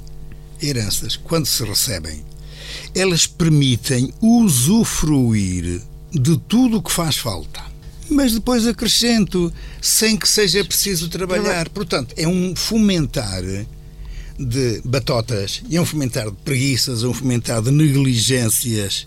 [0.65, 2.25] heranças, quando se recebem,
[2.95, 7.63] elas permitem usufruir de tudo o que faz falta.
[8.09, 11.69] Mas depois acrescento, sem que seja preciso trabalhar.
[11.71, 13.43] Portanto, é um fomentar
[14.39, 19.07] de batotas, é um fomentar de preguiças, é um fomentar de negligências.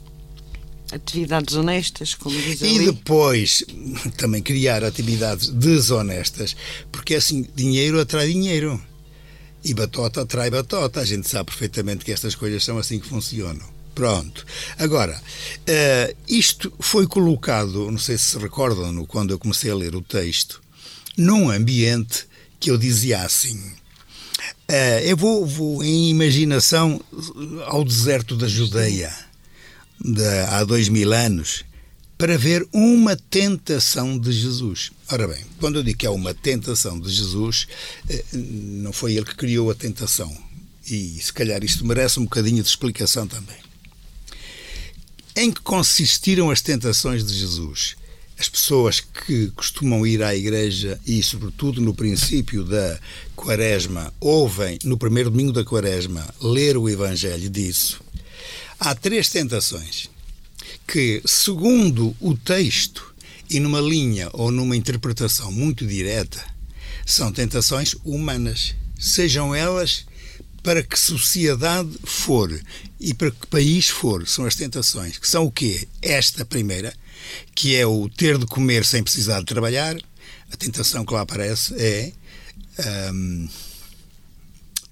[0.92, 2.76] Atividades honestas, como diz ali.
[2.76, 3.64] E depois
[4.16, 6.56] também criar atividades desonestas,
[6.92, 8.82] porque assim, dinheiro atrai dinheiro.
[9.68, 11.02] E batota atrai batota.
[11.02, 13.68] A gente sabe perfeitamente que estas coisas são assim que funcionam.
[13.94, 14.46] Pronto.
[14.80, 19.94] Agora, uh, isto foi colocado, não sei se se recordam, quando eu comecei a ler
[19.94, 20.62] o texto,
[21.18, 22.28] num ambiente
[22.62, 23.58] que eu dizia assim.
[24.70, 27.02] Uh, eu vou, vou, em imaginação
[27.66, 29.14] ao deserto da Judeia,
[30.00, 31.66] de, há dois mil anos,
[32.18, 34.92] para ver uma tentação de Jesus.
[35.12, 37.68] Ora bem, quando eu digo que é uma tentação de Jesus,
[38.34, 40.36] não foi ele que criou a tentação.
[40.90, 43.58] E se calhar isto merece um bocadinho de explicação também.
[45.36, 47.96] Em que consistiram as tentações de Jesus?
[48.40, 53.00] As pessoas que costumam ir à igreja e, sobretudo, no princípio da
[53.36, 58.00] Quaresma, ouvem, no primeiro domingo da Quaresma, ler o Evangelho disso.
[58.80, 60.10] Há três tentações
[60.88, 63.14] que, segundo o texto
[63.50, 66.44] e numa linha ou numa interpretação muito direta,
[67.06, 70.06] são tentações humanas, sejam elas
[70.64, 72.60] para que sociedade for
[73.00, 75.88] e para que país for, são as tentações, que são o quê?
[76.02, 76.94] Esta primeira,
[77.54, 79.96] que é o ter de comer sem precisar de trabalhar,
[80.52, 82.12] a tentação que lá aparece é
[83.14, 83.48] um,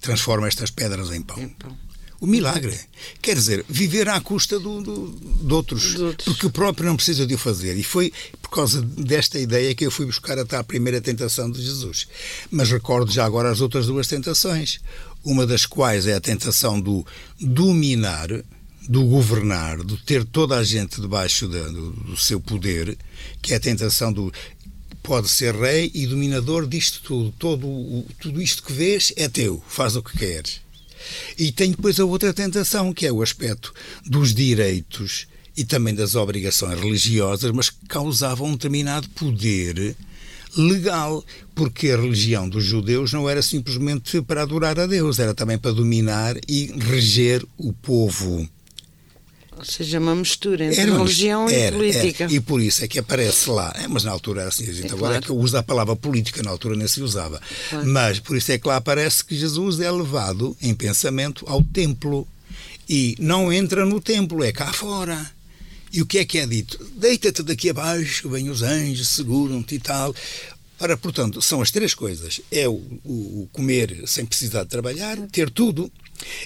[0.00, 1.38] transforma estas pedras em pão.
[1.40, 1.85] Em pão
[2.20, 2.78] o milagre.
[3.20, 6.96] Quer dizer, viver à custa do, do, de, outros, de, outros, porque o próprio não
[6.96, 7.76] precisa de o fazer.
[7.76, 11.62] E foi por causa desta ideia que eu fui buscar até a primeira tentação de
[11.62, 12.08] Jesus.
[12.50, 14.80] Mas recordo já agora as outras duas tentações.
[15.24, 17.04] Uma das quais é a tentação do
[17.40, 18.28] dominar,
[18.88, 22.96] do governar, do ter toda a gente debaixo de, do, do seu poder,
[23.42, 24.32] que é a tentação do
[25.02, 27.32] pode ser rei e dominador disto tudo.
[27.38, 30.65] Todo, tudo isto que vês é teu, faz o que queres.
[31.38, 33.72] E tem depois a outra tentação, que é o aspecto
[34.04, 39.96] dos direitos e também das obrigações religiosas, mas que causavam um determinado poder
[40.56, 45.58] legal, porque a religião dos judeus não era simplesmente para adorar a Deus, era também
[45.58, 48.48] para dominar e reger o povo.
[49.58, 52.24] Ou seja, uma mistura entre era, religião era, e política.
[52.24, 52.32] Era.
[52.32, 53.74] E por isso é que aparece lá.
[53.76, 54.68] É, mas na altura era assim.
[54.68, 55.16] A gente é agora claro.
[55.16, 57.40] é que usa a palavra política, na altura nem se usava.
[57.70, 57.86] Claro.
[57.88, 62.28] Mas por isso é que lá aparece que Jesus é levado em pensamento ao templo.
[62.88, 65.30] E não entra no templo, é cá fora.
[65.92, 66.78] E o que é que é dito?
[66.96, 70.14] Deita-te daqui abaixo, vêm os anjos, seguram-te e tal.
[70.78, 75.50] Ora, portanto, são as três coisas: é o, o, comer sem precisar de trabalhar, ter
[75.50, 75.90] tudo,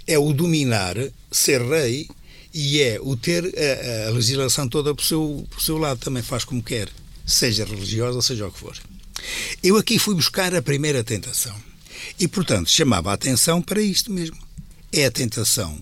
[0.07, 0.97] é o dominar,
[1.31, 2.09] ser rei
[2.53, 6.45] e é o ter a, a legislação toda por seu, por seu lado, também faz
[6.45, 6.89] como quer,
[7.27, 8.77] seja religiosa, seja o que for.
[9.63, 11.55] Eu aqui fui buscar a primeira tentação
[12.19, 14.39] e, portanto, chamava a atenção para isto mesmo.
[14.93, 15.79] É a tentação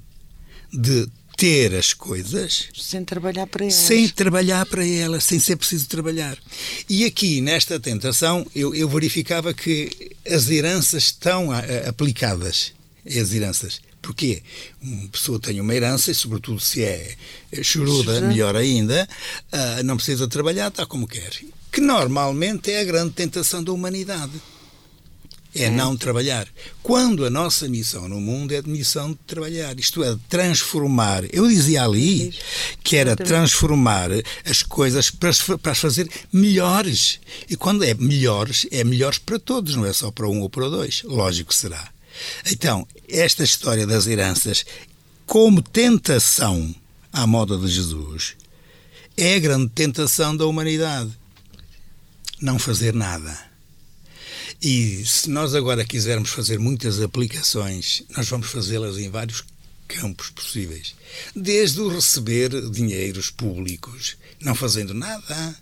[0.72, 3.74] de ter as coisas sem trabalhar para elas.
[3.74, 6.36] Sem trabalhar para elas, sem ser preciso trabalhar.
[6.88, 12.72] E aqui, nesta tentação, eu, eu verificava que as heranças estão a, a, aplicadas.
[13.06, 13.80] As heranças.
[14.08, 14.42] Porquê?
[14.80, 17.14] Uma pessoa tem uma herança, e sobretudo se é
[17.62, 19.06] choruda, melhor ainda,
[19.52, 21.30] uh, não precisa trabalhar, está como quer.
[21.70, 24.32] Que normalmente é a grande tentação da humanidade
[25.54, 26.48] é não trabalhar.
[26.82, 31.24] Quando a nossa missão no mundo é de missão de trabalhar, isto é, de transformar.
[31.30, 32.32] Eu dizia ali
[32.82, 34.08] que era transformar
[34.42, 37.20] as coisas para, para as fazer melhores.
[37.50, 40.70] E quando é melhores, é melhores para todos, não é só para um ou para
[40.70, 41.02] dois.
[41.04, 41.97] Lógico que será.
[42.50, 44.64] Então, esta história das heranças,
[45.26, 46.74] como tentação
[47.12, 48.36] à moda de Jesus,
[49.16, 51.10] é a grande tentação da humanidade.
[52.40, 53.48] Não fazer nada
[54.60, 59.44] e se nós agora quisermos fazer muitas aplicações, nós vamos fazê-las em vários
[59.86, 60.96] campos possíveis.
[61.34, 65.56] Desde o receber dinheiros públicos, não fazendo nada,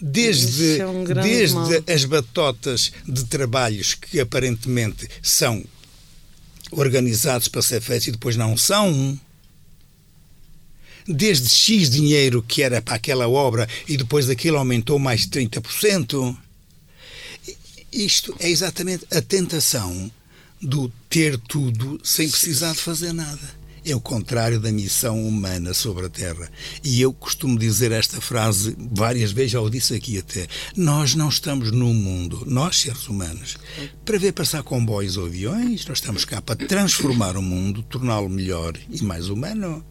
[0.00, 5.64] desde, é um desde as batotas de trabalhos que aparentemente são
[6.70, 9.18] organizados para ser feitos e depois não são.
[11.06, 16.36] Desde X dinheiro que era para aquela obra e depois daquilo aumentou mais de 30%.
[17.92, 20.10] Isto é exatamente a tentação
[20.62, 23.59] do ter tudo sem precisar de fazer nada.
[23.84, 26.50] É o contrário da missão humana sobre a Terra.
[26.84, 30.46] E eu costumo dizer esta frase várias vezes, já o disse aqui até.
[30.76, 33.56] Nós não estamos no mundo, nós seres humanos,
[34.04, 38.74] para ver passar comboios ou aviões, nós estamos cá para transformar o mundo, torná-lo melhor
[38.90, 39.84] e mais humano.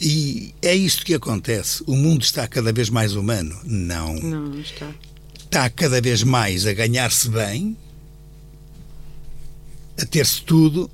[0.00, 1.82] E é isto que acontece.
[1.86, 3.58] O mundo está cada vez mais humano?
[3.64, 4.14] Não.
[4.14, 4.92] Não, não está
[5.56, 7.76] está cada vez mais a ganhar-se bem,
[9.98, 10.90] a ter-se tudo,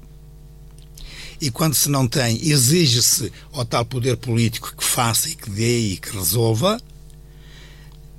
[1.42, 5.78] e quando se não tem, exige-se ao tal poder político que faça e que dê
[5.78, 6.80] e que resolva,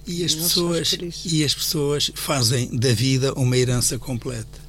[0.05, 4.61] e as, pessoas, e as pessoas fazem da vida uma herança completa.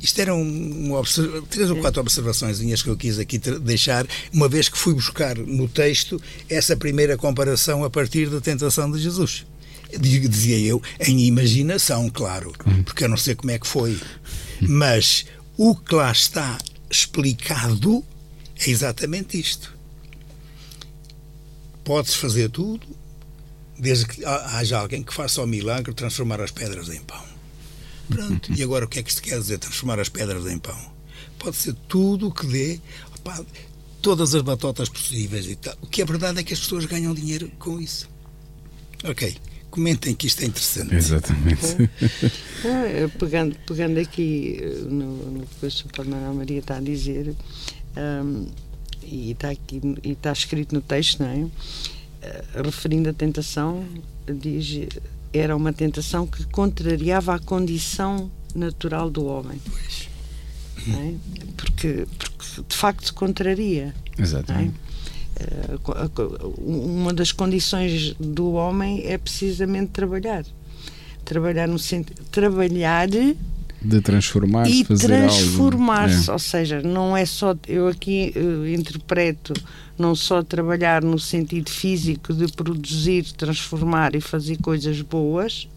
[0.00, 1.02] Isto eram um, um,
[1.50, 5.68] três ou quatro observações que eu quis aqui deixar, uma vez que fui buscar no
[5.68, 9.44] texto essa primeira comparação a partir da tentação de Jesus.
[10.00, 12.54] Dizia eu, em imaginação, claro,
[12.86, 14.00] porque eu não sei como é que foi.
[14.62, 15.26] Mas
[15.58, 16.56] o que lá está
[16.92, 18.04] explicado
[18.56, 19.74] é exatamente isto.
[21.82, 22.86] Pode-se fazer tudo,
[23.78, 27.24] desde que haja alguém que faça o milagre de transformar as pedras em pão.
[28.08, 28.52] Pronto.
[28.54, 30.92] E agora o que é que isto quer dizer, transformar as pedras em pão?
[31.38, 32.80] Pode ser tudo o que dê,
[33.16, 33.44] opa,
[34.00, 35.74] todas as batotas possíveis e tal.
[35.80, 38.08] O que é verdade é que as pessoas ganham dinheiro com isso.
[39.02, 39.36] Ok
[39.72, 40.94] comentem que isto é interessante.
[40.94, 41.90] Exatamente.
[42.64, 46.06] Ah, pegando, pegando aqui eh, no, no que o Sr.
[46.06, 47.34] Manuel Maria está a dizer,
[47.96, 48.46] um,
[49.02, 51.38] e está aqui e está escrito no texto, não é?
[51.38, 51.50] Uh,
[52.64, 53.84] referindo a tentação,
[54.28, 54.86] diz
[55.32, 59.60] era uma tentação que contrariava a condição natural do homem.
[60.88, 61.14] É?
[61.56, 63.94] Porque, porque de facto contraria.
[64.68, 64.70] É?
[65.38, 66.12] Exatamente.
[66.58, 70.44] Uma das condições do homem é precisamente trabalhar.
[71.24, 72.22] Trabalhar no sentido.
[72.30, 73.08] Trabalhar
[73.84, 76.32] de transformar e transformar-se, é.
[76.32, 79.52] ou seja, não é só eu aqui uh, interpreto
[79.98, 85.68] não só trabalhar no sentido físico de produzir, transformar e fazer coisas boas,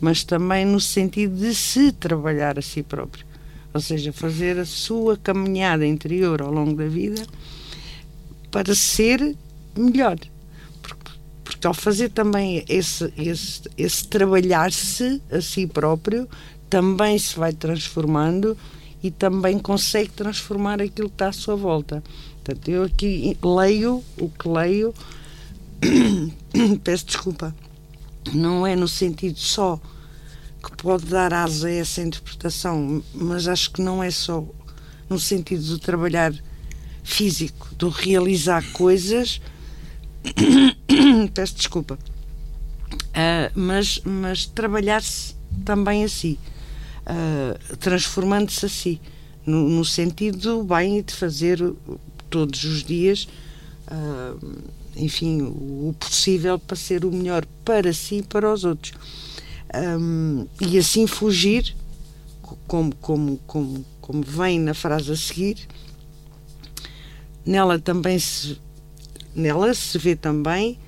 [0.00, 3.24] mas também no sentido de se trabalhar a si próprio,
[3.72, 7.22] ou seja, fazer a sua caminhada interior ao longo da vida
[8.50, 9.36] para ser
[9.76, 10.18] melhor.
[10.82, 11.10] Porque,
[11.44, 16.28] porque ao fazer também esse, esse, esse trabalhar-se a si próprio,
[16.68, 18.56] também se vai transformando
[19.02, 22.02] e também consegue transformar aquilo que está à sua volta.
[22.44, 24.94] Portanto, eu aqui leio o que leio,
[26.82, 27.54] peço desculpa,
[28.32, 29.80] não é no sentido só
[30.62, 34.44] que pode dar asa a essa interpretação, mas acho que não é só
[35.08, 36.32] no sentido de trabalhar
[37.02, 39.40] físico, do realizar coisas.
[41.34, 41.98] Peço desculpa.
[42.94, 45.34] Uh, mas, mas trabalhar-se
[45.64, 46.38] também assim,
[47.02, 49.00] uh, transformando-se assim,
[49.44, 51.58] no, no, sentido do bem e de fazer
[52.30, 53.28] todos os dias,
[53.90, 54.62] uh,
[54.96, 58.94] enfim, o, o, possível para ser o melhor para si e para os outros.
[59.74, 61.74] Um, e assim fugir,
[62.66, 65.58] como, como, como, como vem na frase a seguir,
[67.44, 68.58] Nela também se,
[69.34, 70.78] nela se vê também,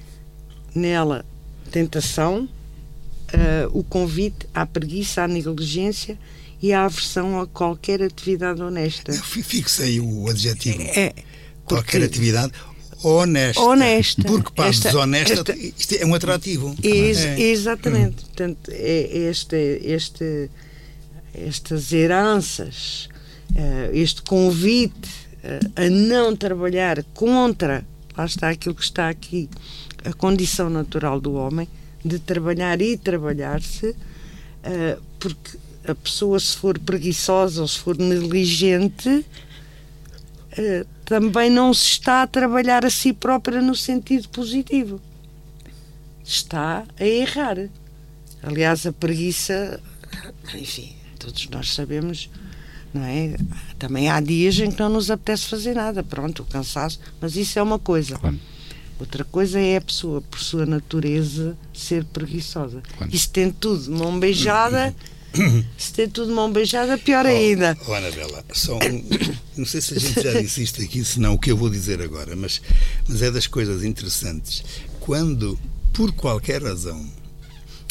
[0.74, 1.24] nela,
[1.70, 6.18] tentação, uh, o convite à preguiça, à negligência
[6.60, 9.12] e à aversão a qualquer atividade honesta.
[9.12, 10.82] Fixei o adjetivo.
[10.82, 11.14] É,
[11.64, 12.52] qualquer atividade
[13.02, 13.60] honesta.
[13.62, 14.22] Honesta.
[14.24, 16.74] Porque para Esta- desonesta, esta- isto é um atrativo.
[16.82, 17.40] Ex- É.
[17.40, 18.16] Exatamente.
[18.24, 20.50] Portanto, é este, este,
[21.32, 23.08] estas heranças,
[23.56, 25.08] eh, este convite
[25.76, 27.84] a não trabalhar contra,
[28.16, 29.48] lá está aquilo que está aqui,
[30.04, 31.68] a condição natural do homem,
[32.04, 33.94] de trabalhar e trabalhar-se,
[34.62, 39.24] eh, porque a pessoa, se for preguiçosa ou se for negligente,
[40.52, 45.00] eh, também não se está a trabalhar a si própria no sentido positivo
[46.32, 47.68] está a errar.
[48.42, 49.80] Aliás, a preguiça,
[50.54, 52.30] enfim, todos nós sabemos,
[52.92, 53.36] não é?
[53.78, 57.58] Também há dias em que não nos apetece fazer nada, pronto, o cansaço, mas isso
[57.58, 58.18] é uma coisa.
[58.18, 58.38] Claro.
[58.98, 62.82] Outra coisa é a pessoa, por sua natureza, ser preguiçosa.
[62.98, 63.10] Claro.
[63.14, 64.94] E se tem tudo mão beijada,
[65.78, 67.78] se tem tudo mão beijada, pior ainda.
[67.86, 69.04] Oh, oh, Anabela, só um-
[69.56, 71.70] não sei se a gente já disse isto aqui, se não o que eu vou
[71.70, 72.60] dizer agora, mas,
[73.08, 74.62] mas é das coisas interessantes.
[75.00, 75.58] Quando,
[75.94, 77.08] por qualquer razão,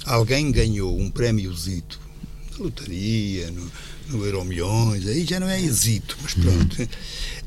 [0.05, 1.99] alguém ganhou um prémiozito
[2.51, 3.71] na lotaria, no,
[4.09, 6.89] no Euromilhões, aí já não é exito, mas pronto.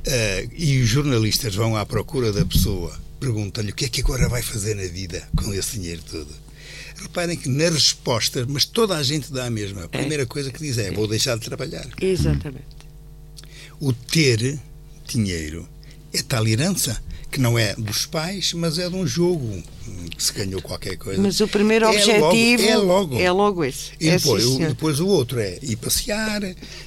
[0.04, 4.28] Eh, e os jornalistas vão à procura da pessoa, perguntam-lhe o que é que agora
[4.28, 6.28] vai fazer na vida com esse dinheiro todo.
[6.96, 9.84] Reparem que nas respostas, mas toda a gente dá a mesma.
[9.84, 11.86] A primeira coisa que diz é: vou deixar de trabalhar.
[12.00, 12.64] Exatamente.
[13.80, 14.58] O ter
[15.06, 15.68] dinheiro
[16.12, 17.02] é tal herança
[17.32, 19.44] que não é dos pais, mas é de um jogo
[19.88, 21.20] hum, que se ganhou qualquer coisa.
[21.20, 23.18] Mas o primeiro É objetivo logo, é logo.
[23.18, 23.90] é logo esse.
[23.98, 26.42] E É, depois, o, depois o outro é ir passear,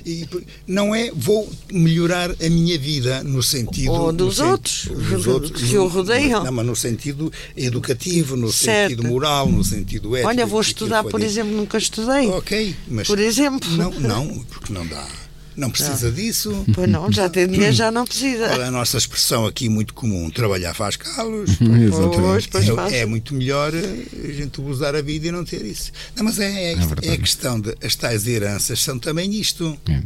[0.05, 0.27] e,
[0.67, 3.91] não é vou melhorar a minha vida no sentido.
[3.91, 6.43] Ou no dos sen- outros, dos outros, que o rodeiam.
[6.43, 8.91] Não, mas no sentido educativo, no Certo.
[8.91, 10.29] sentido moral, no sentido ético.
[10.29, 12.27] Olha, vou estudar, por exemplo, nunca estudei.
[12.29, 13.07] Ok, mas.
[13.07, 13.69] Por exemplo.
[13.71, 15.07] Não, não, porque não dá.
[15.55, 16.65] Não precisa disso.
[16.73, 18.51] Pois não, já tem dinheiro, já não precisa.
[18.51, 21.51] Olha, a nossa expressão aqui muito comum, trabalhar faz calos.
[21.57, 22.93] Pois, pois faz.
[22.93, 25.91] É, é muito melhor a gente usar a vida e não ter isso.
[26.15, 27.07] Não, mas é, é, verdade.
[27.07, 29.77] é a questão de as tais heranças são também isto.
[29.89, 30.01] É.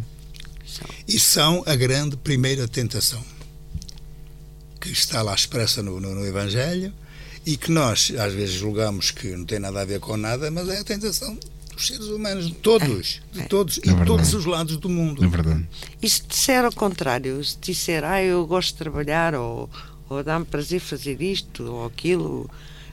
[1.07, 3.23] E são a grande primeira tentação
[4.79, 6.93] que está lá expressa no, no, no Evangelho
[7.45, 10.69] e que nós às vezes julgamos que não tem nada a ver com nada, mas
[10.69, 11.37] é a tentação
[11.79, 15.23] dos seres humanos, de todos, de todos, e de todos os lados do mundo.
[15.23, 15.65] É verdade.
[16.01, 19.69] E se disser ao contrário, se disser, ah, eu gosto de trabalhar, ou,
[20.09, 22.49] ou dá-me prazer fazer isto ou aquilo,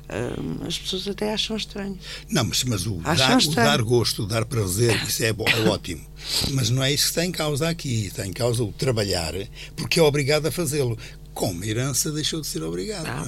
[0.09, 1.99] hum, as pessoas até acham estranho.
[2.31, 6.07] Não, mas, mas o, dar, o dar gosto, o dar prazer, isso é, é ótimo.
[6.53, 8.07] Mas não é isso que está em causa aqui.
[8.07, 9.35] Está em causa o trabalhar,
[9.75, 10.97] porque é obrigado a fazê-lo.
[11.35, 13.07] Como herança deixou de ser obrigado.
[13.07, 13.27] Ah,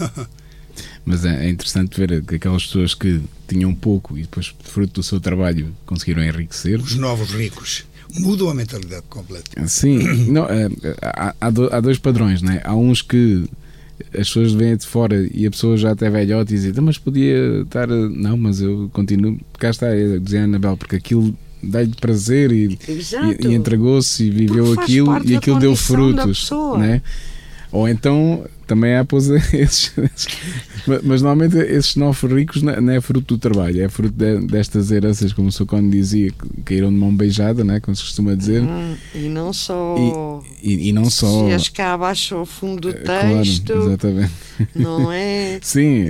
[0.00, 0.26] é?
[1.04, 5.02] Mas é é interessante ver que aquelas pessoas que tinham pouco e depois, fruto do
[5.02, 6.80] seu trabalho, conseguiram enriquecer.
[6.80, 7.84] Os novos ricos
[8.14, 9.66] mudam a mentalidade completa.
[9.66, 9.98] Sim,
[10.30, 10.68] não, é,
[11.02, 12.60] há, há do- há dois padrões, né?
[12.64, 13.44] Há uns que
[14.14, 16.98] as pessoas vêm de fora e a pessoa já até velhote e diz, "Então, mas
[16.98, 17.90] podia estar.
[17.90, 19.38] a-" Não, mas eu continuo.
[19.58, 24.30] Cá está, é, dizia a Anabel, porque aquilo dá-lhe prazer e, e, e entregou-se e
[24.30, 26.50] viveu aquilo e aquilo deu frutos.
[26.78, 27.00] Né?
[27.70, 30.28] Ou então também há pois, esses, esses-
[30.86, 34.46] mas, mas normalmente esses novos ricos não não é fruto do trabalho, é fruto de-
[34.46, 35.66] destas heranças, como o Sr.
[35.66, 37.78] Cone dizia, que caíram de mão beijada, né?
[37.80, 39.96] como se costuma dizer, Hum, e não só.
[40.62, 41.46] e, e não só.
[41.48, 44.32] Se as cá abaixo ao fundo do eh, claro, texto, exatamente.
[44.74, 45.58] não é?
[45.62, 46.06] Sim,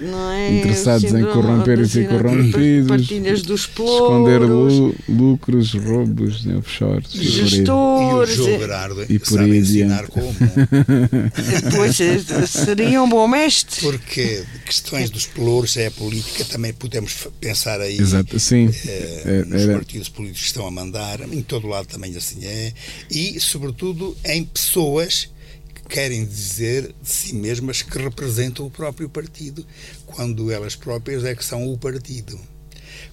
[0.00, 6.44] Não é Interessados em corromper e ser corrompidos, Partilhas dos esconder plouros, lu- lucros, roubos,
[6.44, 7.14] né, offshores.
[7.14, 8.34] E o gestores.
[8.34, 10.10] João eh, E por sabe aí ensinar adiante.
[10.10, 10.34] como.
[11.80, 13.80] Pois é, seria um bom mestre.
[13.80, 18.68] Porque questões dos pelouros é a política, também podemos pensar aí Exato, sim.
[18.86, 22.44] eh, É, nos era- partidos políticos que estão a mandar, em todo lado também assim
[22.44, 22.72] é,
[23.10, 25.28] e sobretudo em pessoas
[25.74, 29.66] que querem dizer de si mesmas que representam o próprio partido,
[30.06, 32.38] quando elas próprias é que são o partido.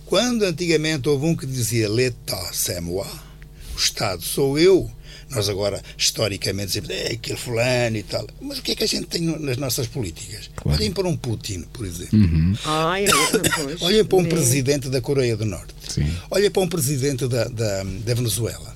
[0.06, 3.08] Quando antigamente houve um que dizia l'État c'est moi,
[3.76, 4.90] o Estado sou eu,
[5.30, 8.28] nós agora, historicamente, dizemos é aquele fulano e tal.
[8.42, 10.50] Mas o que é que a gente tem nas nossas políticas?
[10.56, 10.80] Claro.
[10.80, 12.18] Olhem para um Putin, por exemplo.
[12.18, 13.06] Uhum, Ai,
[13.82, 14.30] Olhem para um é.
[14.30, 15.74] presidente da Coreia do Norte.
[15.88, 16.12] sim.
[16.30, 18.76] Olhem para um presidente da, da, da Venezuela.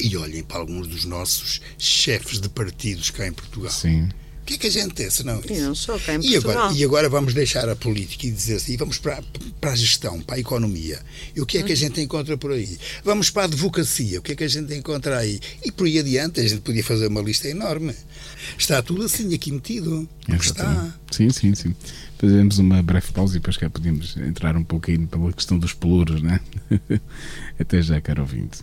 [0.00, 3.70] E olhem para alguns dos nossos chefes de partidos cá em Portugal.
[3.70, 4.08] Sim.
[4.42, 5.62] O que é que a gente tem, senão E isso?
[5.62, 8.76] não só cá em E agora, e agora vamos deixar a política e dizer assim,
[8.76, 9.22] vamos para,
[9.60, 10.98] para a gestão, para a economia.
[11.36, 12.76] E o que é que a gente encontra por aí?
[13.04, 15.38] Vamos para a advocacia, o que é que a gente encontra aí?
[15.64, 17.94] E por aí adiante, a gente podia fazer uma lista enorme.
[18.58, 20.08] Está tudo assim aqui metido.
[20.28, 20.46] Exatamente.
[20.46, 20.94] está.
[21.12, 21.76] Sim, sim, sim.
[22.18, 26.22] Fazemos uma breve pausa e depois cá podemos entrar um pouquinho pela questão dos pelouros,
[26.22, 26.40] né?
[27.58, 28.60] Até já, caro ouvinte.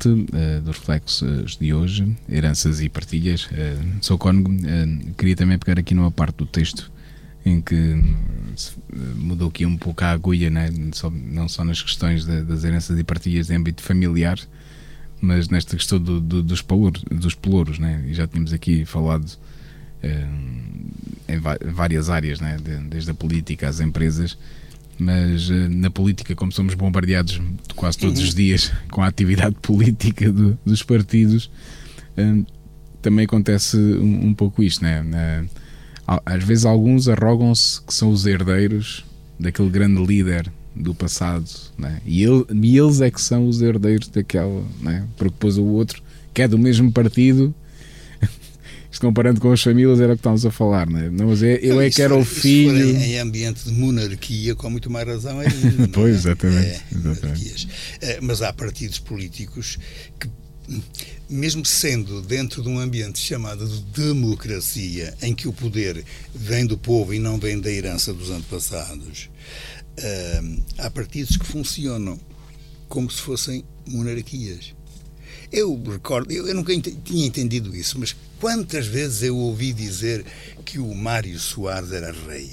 [0.00, 3.44] Parte uh, dos reflexos de hoje, heranças e partilhas.
[3.46, 6.90] Uh, sou cônego, uh, queria também pegar aqui numa parte do texto
[7.44, 8.02] em que
[9.16, 10.70] mudou aqui um pouco a agulha, né?
[10.92, 14.38] só, não só nas questões de, das heranças e partilhas de âmbito familiar,
[15.20, 18.04] mas nesta questão do, do, dos, pelouros, dos pelouros, né?
[18.06, 19.26] e já tínhamos aqui falado
[21.28, 21.38] em
[21.72, 22.58] várias áreas, né?
[22.90, 24.36] desde a política às empresas,
[25.00, 27.40] mas uh, na política, como somos bombardeados
[27.74, 31.50] quase todos os dias com a atividade política do, dos partidos,
[32.18, 32.46] uh,
[33.00, 35.46] também acontece um, um, pouco isto, né?
[36.26, 39.04] Às vezes alguns arrogam-se que são os herdeiros
[39.38, 41.48] daquele grande líder do passado,
[41.78, 42.00] né?
[42.04, 45.06] e, ele, e eles é que são os herdeiros daquela, né?
[45.16, 47.54] porque depois o outro, que é do mesmo partido,
[48.90, 51.10] isto comparando com as famílias era o que estávamos a falar, não é?
[51.10, 52.90] Não, mas é, eu é que era o filho.
[52.90, 55.88] Em, em ambiente de monarquia, com muito mais razão ainda.
[55.92, 56.30] pois, é?
[56.30, 56.66] exatamente.
[56.66, 57.68] É, exatamente.
[58.00, 59.78] É, mas há partidos políticos
[60.18, 60.28] que
[61.28, 66.76] mesmo sendo dentro de um ambiente chamado de democracia, em que o poder vem do
[66.76, 69.30] povo e não vem da herança dos antepassados,
[69.98, 72.18] uh, há partidos que funcionam
[72.88, 74.74] como se fossem monarquias.
[75.52, 80.24] Eu recordo, eu, eu nunca ent tinha entendido isso, mas quantas vezes eu ouvi dizer
[80.64, 82.50] que o Mário Soares era rei?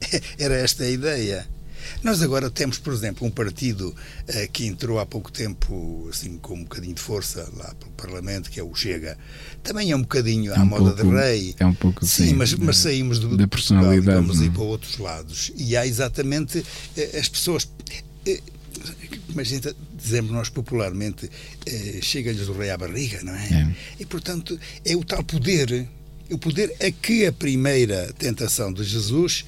[0.38, 1.46] Era esta a ideia.
[2.02, 6.54] Nós agora temos, por exemplo, um partido uh, que entrou há pouco tempo, assim, com
[6.54, 9.18] um bocadinho de força lá pelo Parlamento, que é o Chega.
[9.62, 11.54] Também é um bocadinho é um à moda pouco, de rei.
[11.58, 14.04] É um pouco Sim, sim mas, mas saímos do, da personalidade.
[14.04, 15.52] Portugal, vamos ir para outros lados.
[15.56, 17.68] E há exatamente uh, as pessoas.
[19.34, 19.48] Mas
[19.96, 21.30] dizemos nós popularmente,
[21.66, 23.48] eh, chega-lhes o rei à barriga, não é?
[23.52, 23.76] é?
[24.00, 25.88] E, portanto, é o tal poder,
[26.30, 29.44] o poder a que a primeira tentação de Jesus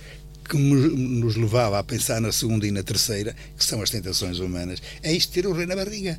[0.49, 4.83] que nos levava a pensar na segunda e na terceira, que são as tentações humanas,
[5.03, 6.19] é isto ter o rei na barriga.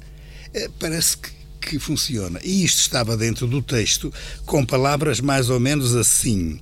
[0.53, 1.29] Eh, parece que,
[1.61, 2.39] que funciona.
[2.43, 4.13] E isto estava dentro do texto
[4.45, 6.59] com palavras mais ou menos assim.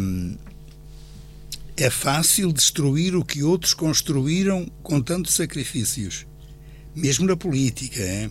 [0.00, 0.36] Um,
[1.76, 6.24] é fácil destruir o que outros construíram com tantos sacrifícios,
[6.94, 8.00] mesmo na política.
[8.00, 8.30] Hein?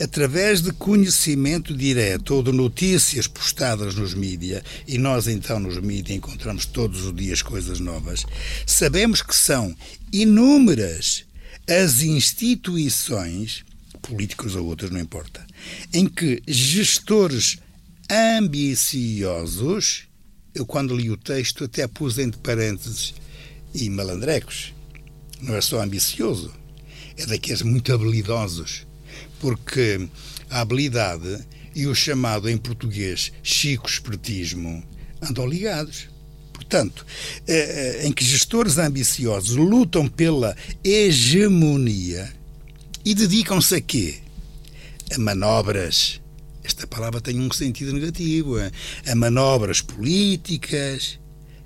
[0.00, 6.16] Através de conhecimento direto ou de notícias postadas nos mídias, e nós então nos mídias
[6.16, 8.24] encontramos todos os dias coisas novas,
[8.64, 9.74] sabemos que são
[10.12, 11.24] inúmeras
[11.68, 13.64] as instituições,
[14.00, 15.44] políticos ou outras, não importa,
[15.92, 17.58] em que gestores
[18.10, 20.07] ambiciosos
[20.58, 23.14] eu quando li o texto até pus entre parênteses
[23.72, 24.74] e malandrecos.
[25.40, 26.52] Não é só ambicioso,
[27.16, 28.84] é daqueles muito habilidosos,
[29.38, 30.08] porque
[30.50, 31.46] a habilidade
[31.76, 34.82] e o chamado em português chico-espertismo
[35.22, 36.08] andam ligados.
[36.52, 37.06] Portanto,
[37.46, 42.32] eh, eh, em que gestores ambiciosos lutam pela hegemonia
[43.04, 44.18] e dedicam-se a quê?
[45.12, 46.20] A manobras
[46.68, 48.56] esta palavra tem um sentido negativo,
[49.06, 51.18] a manobras políticas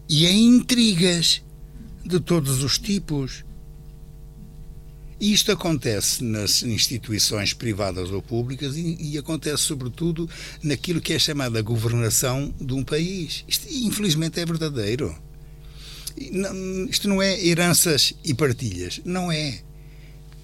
[0.09, 1.43] e a intrigas
[2.05, 3.45] de todos os tipos.
[5.21, 10.29] Isto acontece nas instituições privadas ou públicas e, e, acontece, sobretudo,
[10.63, 13.45] naquilo que é chamada governação de um país.
[13.47, 15.17] Isto, infelizmente, é verdadeiro.
[16.33, 19.01] Não, isto não é heranças e partilhas.
[19.05, 19.61] Não é.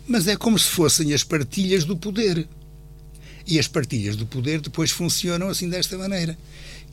[0.07, 2.49] Mas é como se fossem as partilhas do poder.
[3.49, 6.39] E as partilhas do poder depois funcionam assim desta maneira.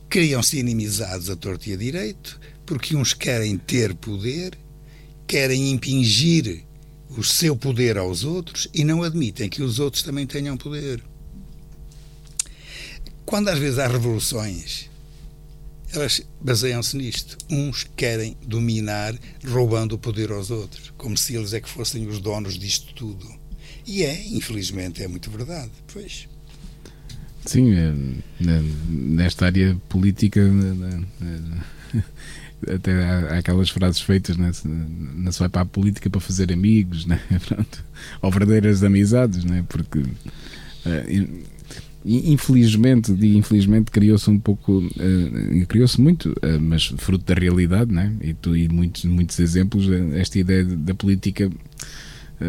[0.08, 4.56] Criam-se inimizades a torto e a direito, porque uns querem ter poder,
[5.26, 6.64] querem impingir
[7.10, 11.04] o seu poder aos outros e não admitem que os outros também tenham poder.
[13.26, 14.88] Quando às vezes há revoluções,
[15.92, 17.36] elas baseiam-se nisto.
[17.50, 19.14] Uns querem dominar,
[19.46, 23.28] roubando o poder aos outros, como se eles é que fossem os donos disto tudo.
[23.86, 25.70] E é, infelizmente, é muito verdade.
[25.92, 26.26] Pois.
[27.46, 27.92] Sim, é,
[28.88, 30.42] nesta área política
[32.74, 34.50] até há aquelas frases feitas, né?
[34.64, 37.20] não se vai para a política para fazer amigos, né?
[38.22, 39.64] Ou verdadeiras amizades, né?
[39.68, 41.44] porque uh,
[42.04, 48.12] infelizmente, infelizmente criou-se um pouco, uh, criou-se muito, uh, mas fruto da realidade, né?
[48.20, 51.50] e, tu, e muitos, muitos exemplos, esta ideia da política eh,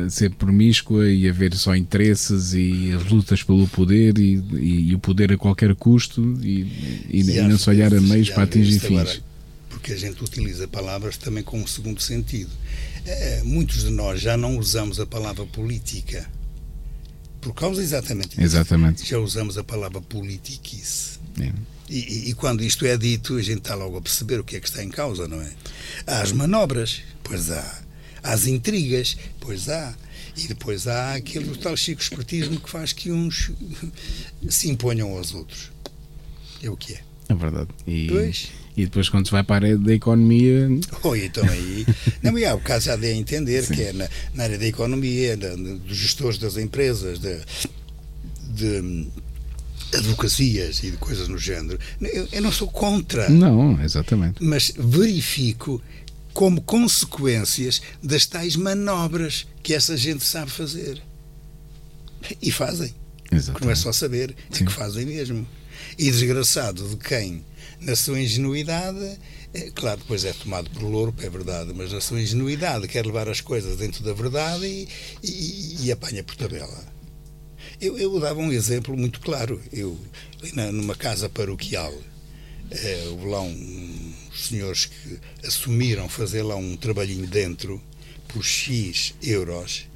[0.09, 4.99] ser promíscua e haver só interesses e as lutas pelo poder e, e, e o
[4.99, 6.61] poder a qualquer custo e,
[7.09, 8.99] e, e não se olhar a meios para atingir fins.
[8.99, 9.23] Agora,
[9.69, 12.51] porque a gente utiliza palavras também com um segundo sentido.
[13.05, 16.29] É, muitos de nós já não usamos a palavra política
[17.39, 18.41] por causa exatamente disso.
[18.41, 19.07] Exatamente.
[19.07, 21.19] Já usamos a palavra politiquice.
[21.39, 21.53] É.
[21.89, 24.59] E, e, quando isto é dito, a gente está logo a perceber o que é
[24.59, 25.49] que está em causa, não é?
[26.05, 27.81] Há as manobras, pois há
[28.27, 29.17] às intrigas.
[29.39, 29.93] Pois há.
[30.35, 33.51] E depois há aquele tal chico espertismo que faz que uns
[34.49, 35.71] se imponham aos outros.
[36.61, 36.99] É o que é.
[37.29, 37.69] É verdade.
[37.85, 38.47] E, Pois.
[38.77, 40.69] e depois, quando se vai para a área da economia,
[41.03, 41.85] Oi, então aí.
[42.23, 45.35] Não, mas há o caso já de entender que é na, na área da economia,
[45.35, 47.39] da- dos gestores das empresas, de,
[48.53, 49.07] de
[49.93, 51.79] advocacias e de coisas no género.
[52.01, 54.43] Eu, eu não sou contra, não, exatamente.
[54.43, 55.81] mas verifico
[56.37, 61.01] como consequências das tais manobras que essa gente sabe fazer.
[62.39, 62.89] E fazem.
[62.89, 63.39] Porque não é
[63.73, 63.79] exatamente.
[63.79, 65.47] só saber, é que fazem mesmo.
[65.97, 67.43] E desgraçado de quem,
[67.81, 69.17] na sua ingenuidade,
[69.51, 73.27] é, claro, depois é tomado por louro, é verdade, mas na sua ingenuidade quer levar
[73.27, 74.87] as coisas dentro da verdade e,
[75.23, 76.85] e- e apanha por tabela.
[77.81, 79.59] Eu, eu dava um exemplo muito claro.
[79.73, 79.97] Eu,
[80.53, 81.93] na- numa casa paroquial,
[82.69, 83.86] eh, houve lá um-
[84.37, 87.81] uns senhores que assumiram fazer lá um trabalhinho dentro
[88.27, 89.87] por X euros.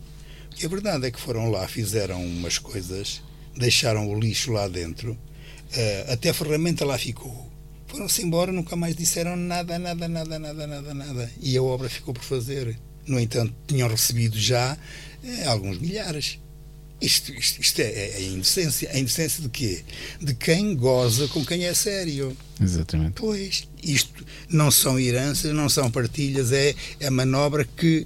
[0.59, 3.21] E a verdade é que foram lá, fizeram umas coisas,
[3.55, 5.17] deixaram o lixo lá dentro,
[5.73, 7.49] eh, até a ferramenta lá ficou.
[7.87, 11.31] Foram-se embora, nunca mais disseram nada, nada, nada, nada, nada, nada.
[11.41, 12.79] E a obra ficou por fazer.
[13.05, 14.77] No entanto, tinham recebido já
[15.23, 16.39] eh, alguns milhares.
[17.01, 18.89] Isto, isto, isto é, é a indecência.
[18.91, 19.83] A indecência de quê?
[20.21, 22.35] De quem goza com quem é sério.
[22.61, 23.13] Exatamente.
[23.15, 28.05] Pois, isto não são heranças, não são partilhas, é a manobra que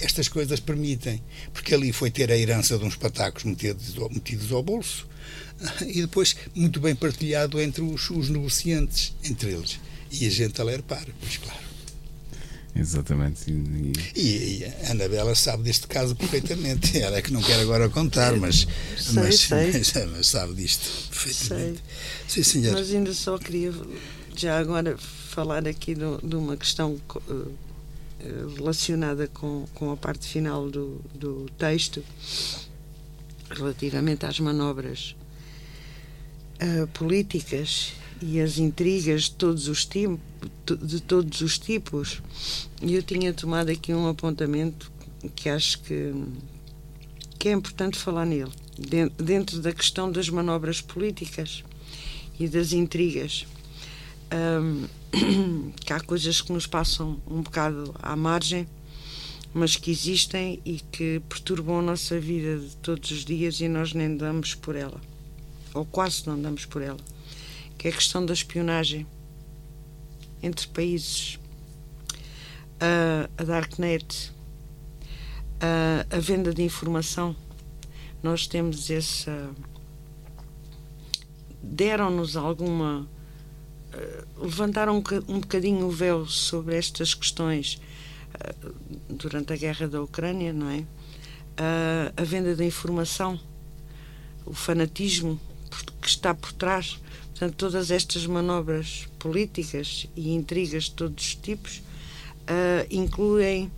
[0.00, 1.22] estas coisas permitem.
[1.52, 5.06] Porque ali foi ter a herança de uns patacos metidos, ao- metidos ao bolso
[5.86, 9.78] e depois muito bem partilhado entre os, os negociantes, entre eles.
[10.10, 11.73] E a gente a ler para, pois claro.
[12.76, 13.50] Exatamente.
[13.50, 16.96] E- e- a Anabela sabe deste caso perfeitamente.
[16.98, 18.66] Ela é que não quer agora contar, mas,
[18.98, 19.72] Sei, mas, sei.
[19.78, 21.82] mas- mas sabe disto perfeitamente.
[22.26, 22.72] Sim, senhor.
[22.72, 23.72] Mas ainda só queria
[24.36, 27.00] já agora falar aqui de, de uma questão
[27.30, 27.32] eh,
[28.20, 32.02] eh, relacionada com, com a parte final do, do texto,
[33.50, 35.14] relativamente às manobras
[36.58, 40.18] eh, políticas e as intrigas de todos os tipos
[40.82, 42.22] de todos os tipos
[42.82, 44.90] e eu tinha tomado aqui um apontamento
[45.34, 46.12] que acho que
[47.38, 51.62] que é importante falar nele Den- dentro da questão das manobras políticas
[52.40, 53.46] e das intrigas.
[54.30, 54.86] Ahm,
[55.84, 58.66] que há coisas que nos passam um bocado à margem,
[59.52, 63.92] mas que existem e que perturbam a nossa vida de todos os dias e nós
[63.92, 65.00] nem damos por ela,
[65.72, 66.98] ou quase não damos por ela,
[67.78, 69.06] que é a questão da espionagem
[70.44, 71.38] entre países,
[72.80, 74.32] a, a Darknet,
[75.60, 77.34] a, a venda de informação.
[78.22, 79.50] Nós temos essa
[81.62, 83.08] deram-nos alguma.
[83.92, 87.80] eh, levantaram um, um bocadinho o véu sobre estas questões
[89.08, 90.84] durante a guerra da Ucrânia, não é?
[91.56, 93.38] Ah, a venda da informação,
[94.44, 95.40] o fanatismo
[96.00, 97.00] que está por trás.
[97.34, 101.82] Portanto, todas estas manobras políticas e intrigas de todos os tipos
[102.46, 103.70] ah, incluem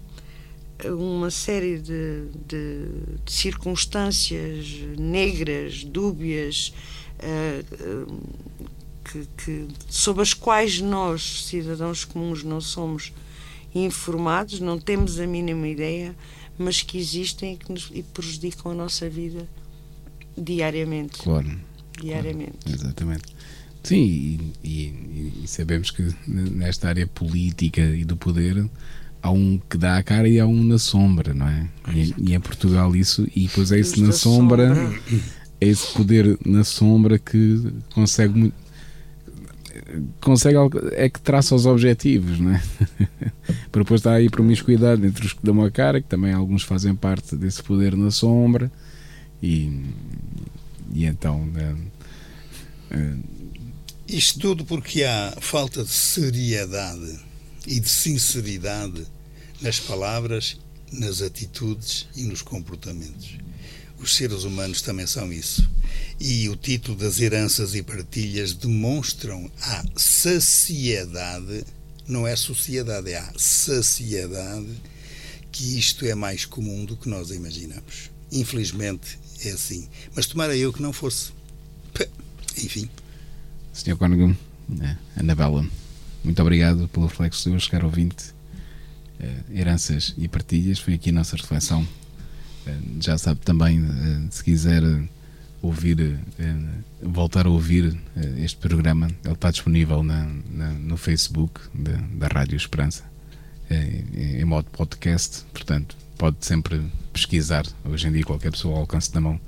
[0.85, 4.67] uma série de, de- de circunstâncias
[4.99, 6.75] negras, dúbias,
[7.19, 7.65] eh,
[9.05, 13.11] que, que- sobre as quais nós, cidadãos comuns, não somos
[13.75, 16.15] informados, não temos a mínima ideia,
[16.59, 19.49] mas que existem e que nos, e prejudicam a nossa vida
[20.37, 21.19] diariamente.
[21.19, 21.59] Claro.
[21.99, 22.59] Diariamente.
[22.71, 23.25] Exatamente.
[23.87, 24.03] Sim,
[24.65, 28.69] e, e- e sabemos que nesta área política e do poder
[29.23, 31.69] há um que dá a cara e há um na sombra, não é?
[31.95, 35.01] E, e em Portugal isso, e depois é esse na sombra, sombra.
[35.61, 37.63] é esse poder na sombra que
[37.95, 38.55] consegue muito.
[40.21, 40.57] Consegue
[40.95, 42.63] é que traça os objetivos, não é?
[43.71, 46.93] Porque depois está aí promiscuidade entre os que dão a cara, que também alguns fazem
[46.93, 48.69] parte desse poder na sombra,
[49.41, 49.81] e,
[50.93, 51.77] e então né,
[52.91, 53.15] eh,
[54.09, 57.19] Isto tudo porque há falta de seriedade
[57.67, 59.05] e de sinceridade
[59.61, 60.57] nas palavras,
[60.93, 63.37] nas atitudes e nos comportamentos.
[63.99, 65.69] Os seres humanos também são isso.
[66.21, 71.65] E o título das heranças e partilhas demonstram a saciedade,
[72.07, 74.73] não é sociedade, é a saciedade,
[75.51, 78.11] que isto é mais comum do que nós imaginamos.
[78.31, 79.89] Infelizmente é assim.
[80.15, 81.33] Mas tomara eu que não fosse.
[82.57, 82.89] Enfim.
[83.77, 83.97] Sr.
[83.97, 84.35] Cónigo,
[84.81, 85.65] eh, Anabela,
[86.25, 88.35] muito obrigado pelo reflexo seu, caro ouvinte.
[89.21, 91.87] Eh, heranças e partilhas, foi aqui a nossa reflexão.
[92.67, 93.85] Eh, já sabe também,
[94.31, 94.83] se quiser
[95.63, 96.19] ouvir,
[97.03, 97.97] voltar a ouvir
[98.39, 103.05] este programa, ele está disponível na, na- no Facebook da, da Rádio Esperança.
[103.71, 106.81] em modo podcast, portanto, pode sempre
[107.13, 107.67] pesquisar.
[107.85, 109.41] Hoje em dia, qualquer pessoa ao alcance da mão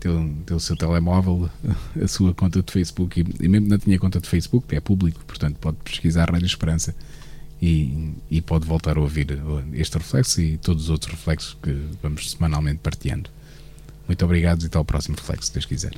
[0.00, 1.48] tem, o seu telemóvel,
[2.02, 5.24] a sua conta de Facebook, e, e mesmo não tinha conta de Facebook, é público,
[5.24, 6.94] portanto, pode pesquisar Rádio Esperança
[7.60, 9.38] e, e pode voltar a ouvir
[9.72, 11.72] este reflexo e todos os outros reflexos que
[12.02, 13.30] vamos semanalmente partilhando.
[14.06, 15.92] Muito obrigado e até ao próximo reflexo, se Deus quiser.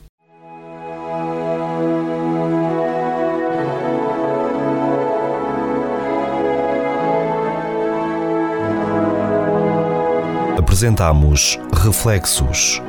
[10.58, 12.80] Apresentamos Reflexos.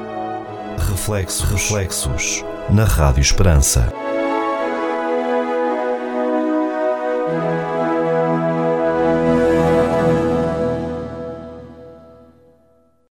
[0.80, 4.09] Reflexos, reflexos na Rádio Esperança.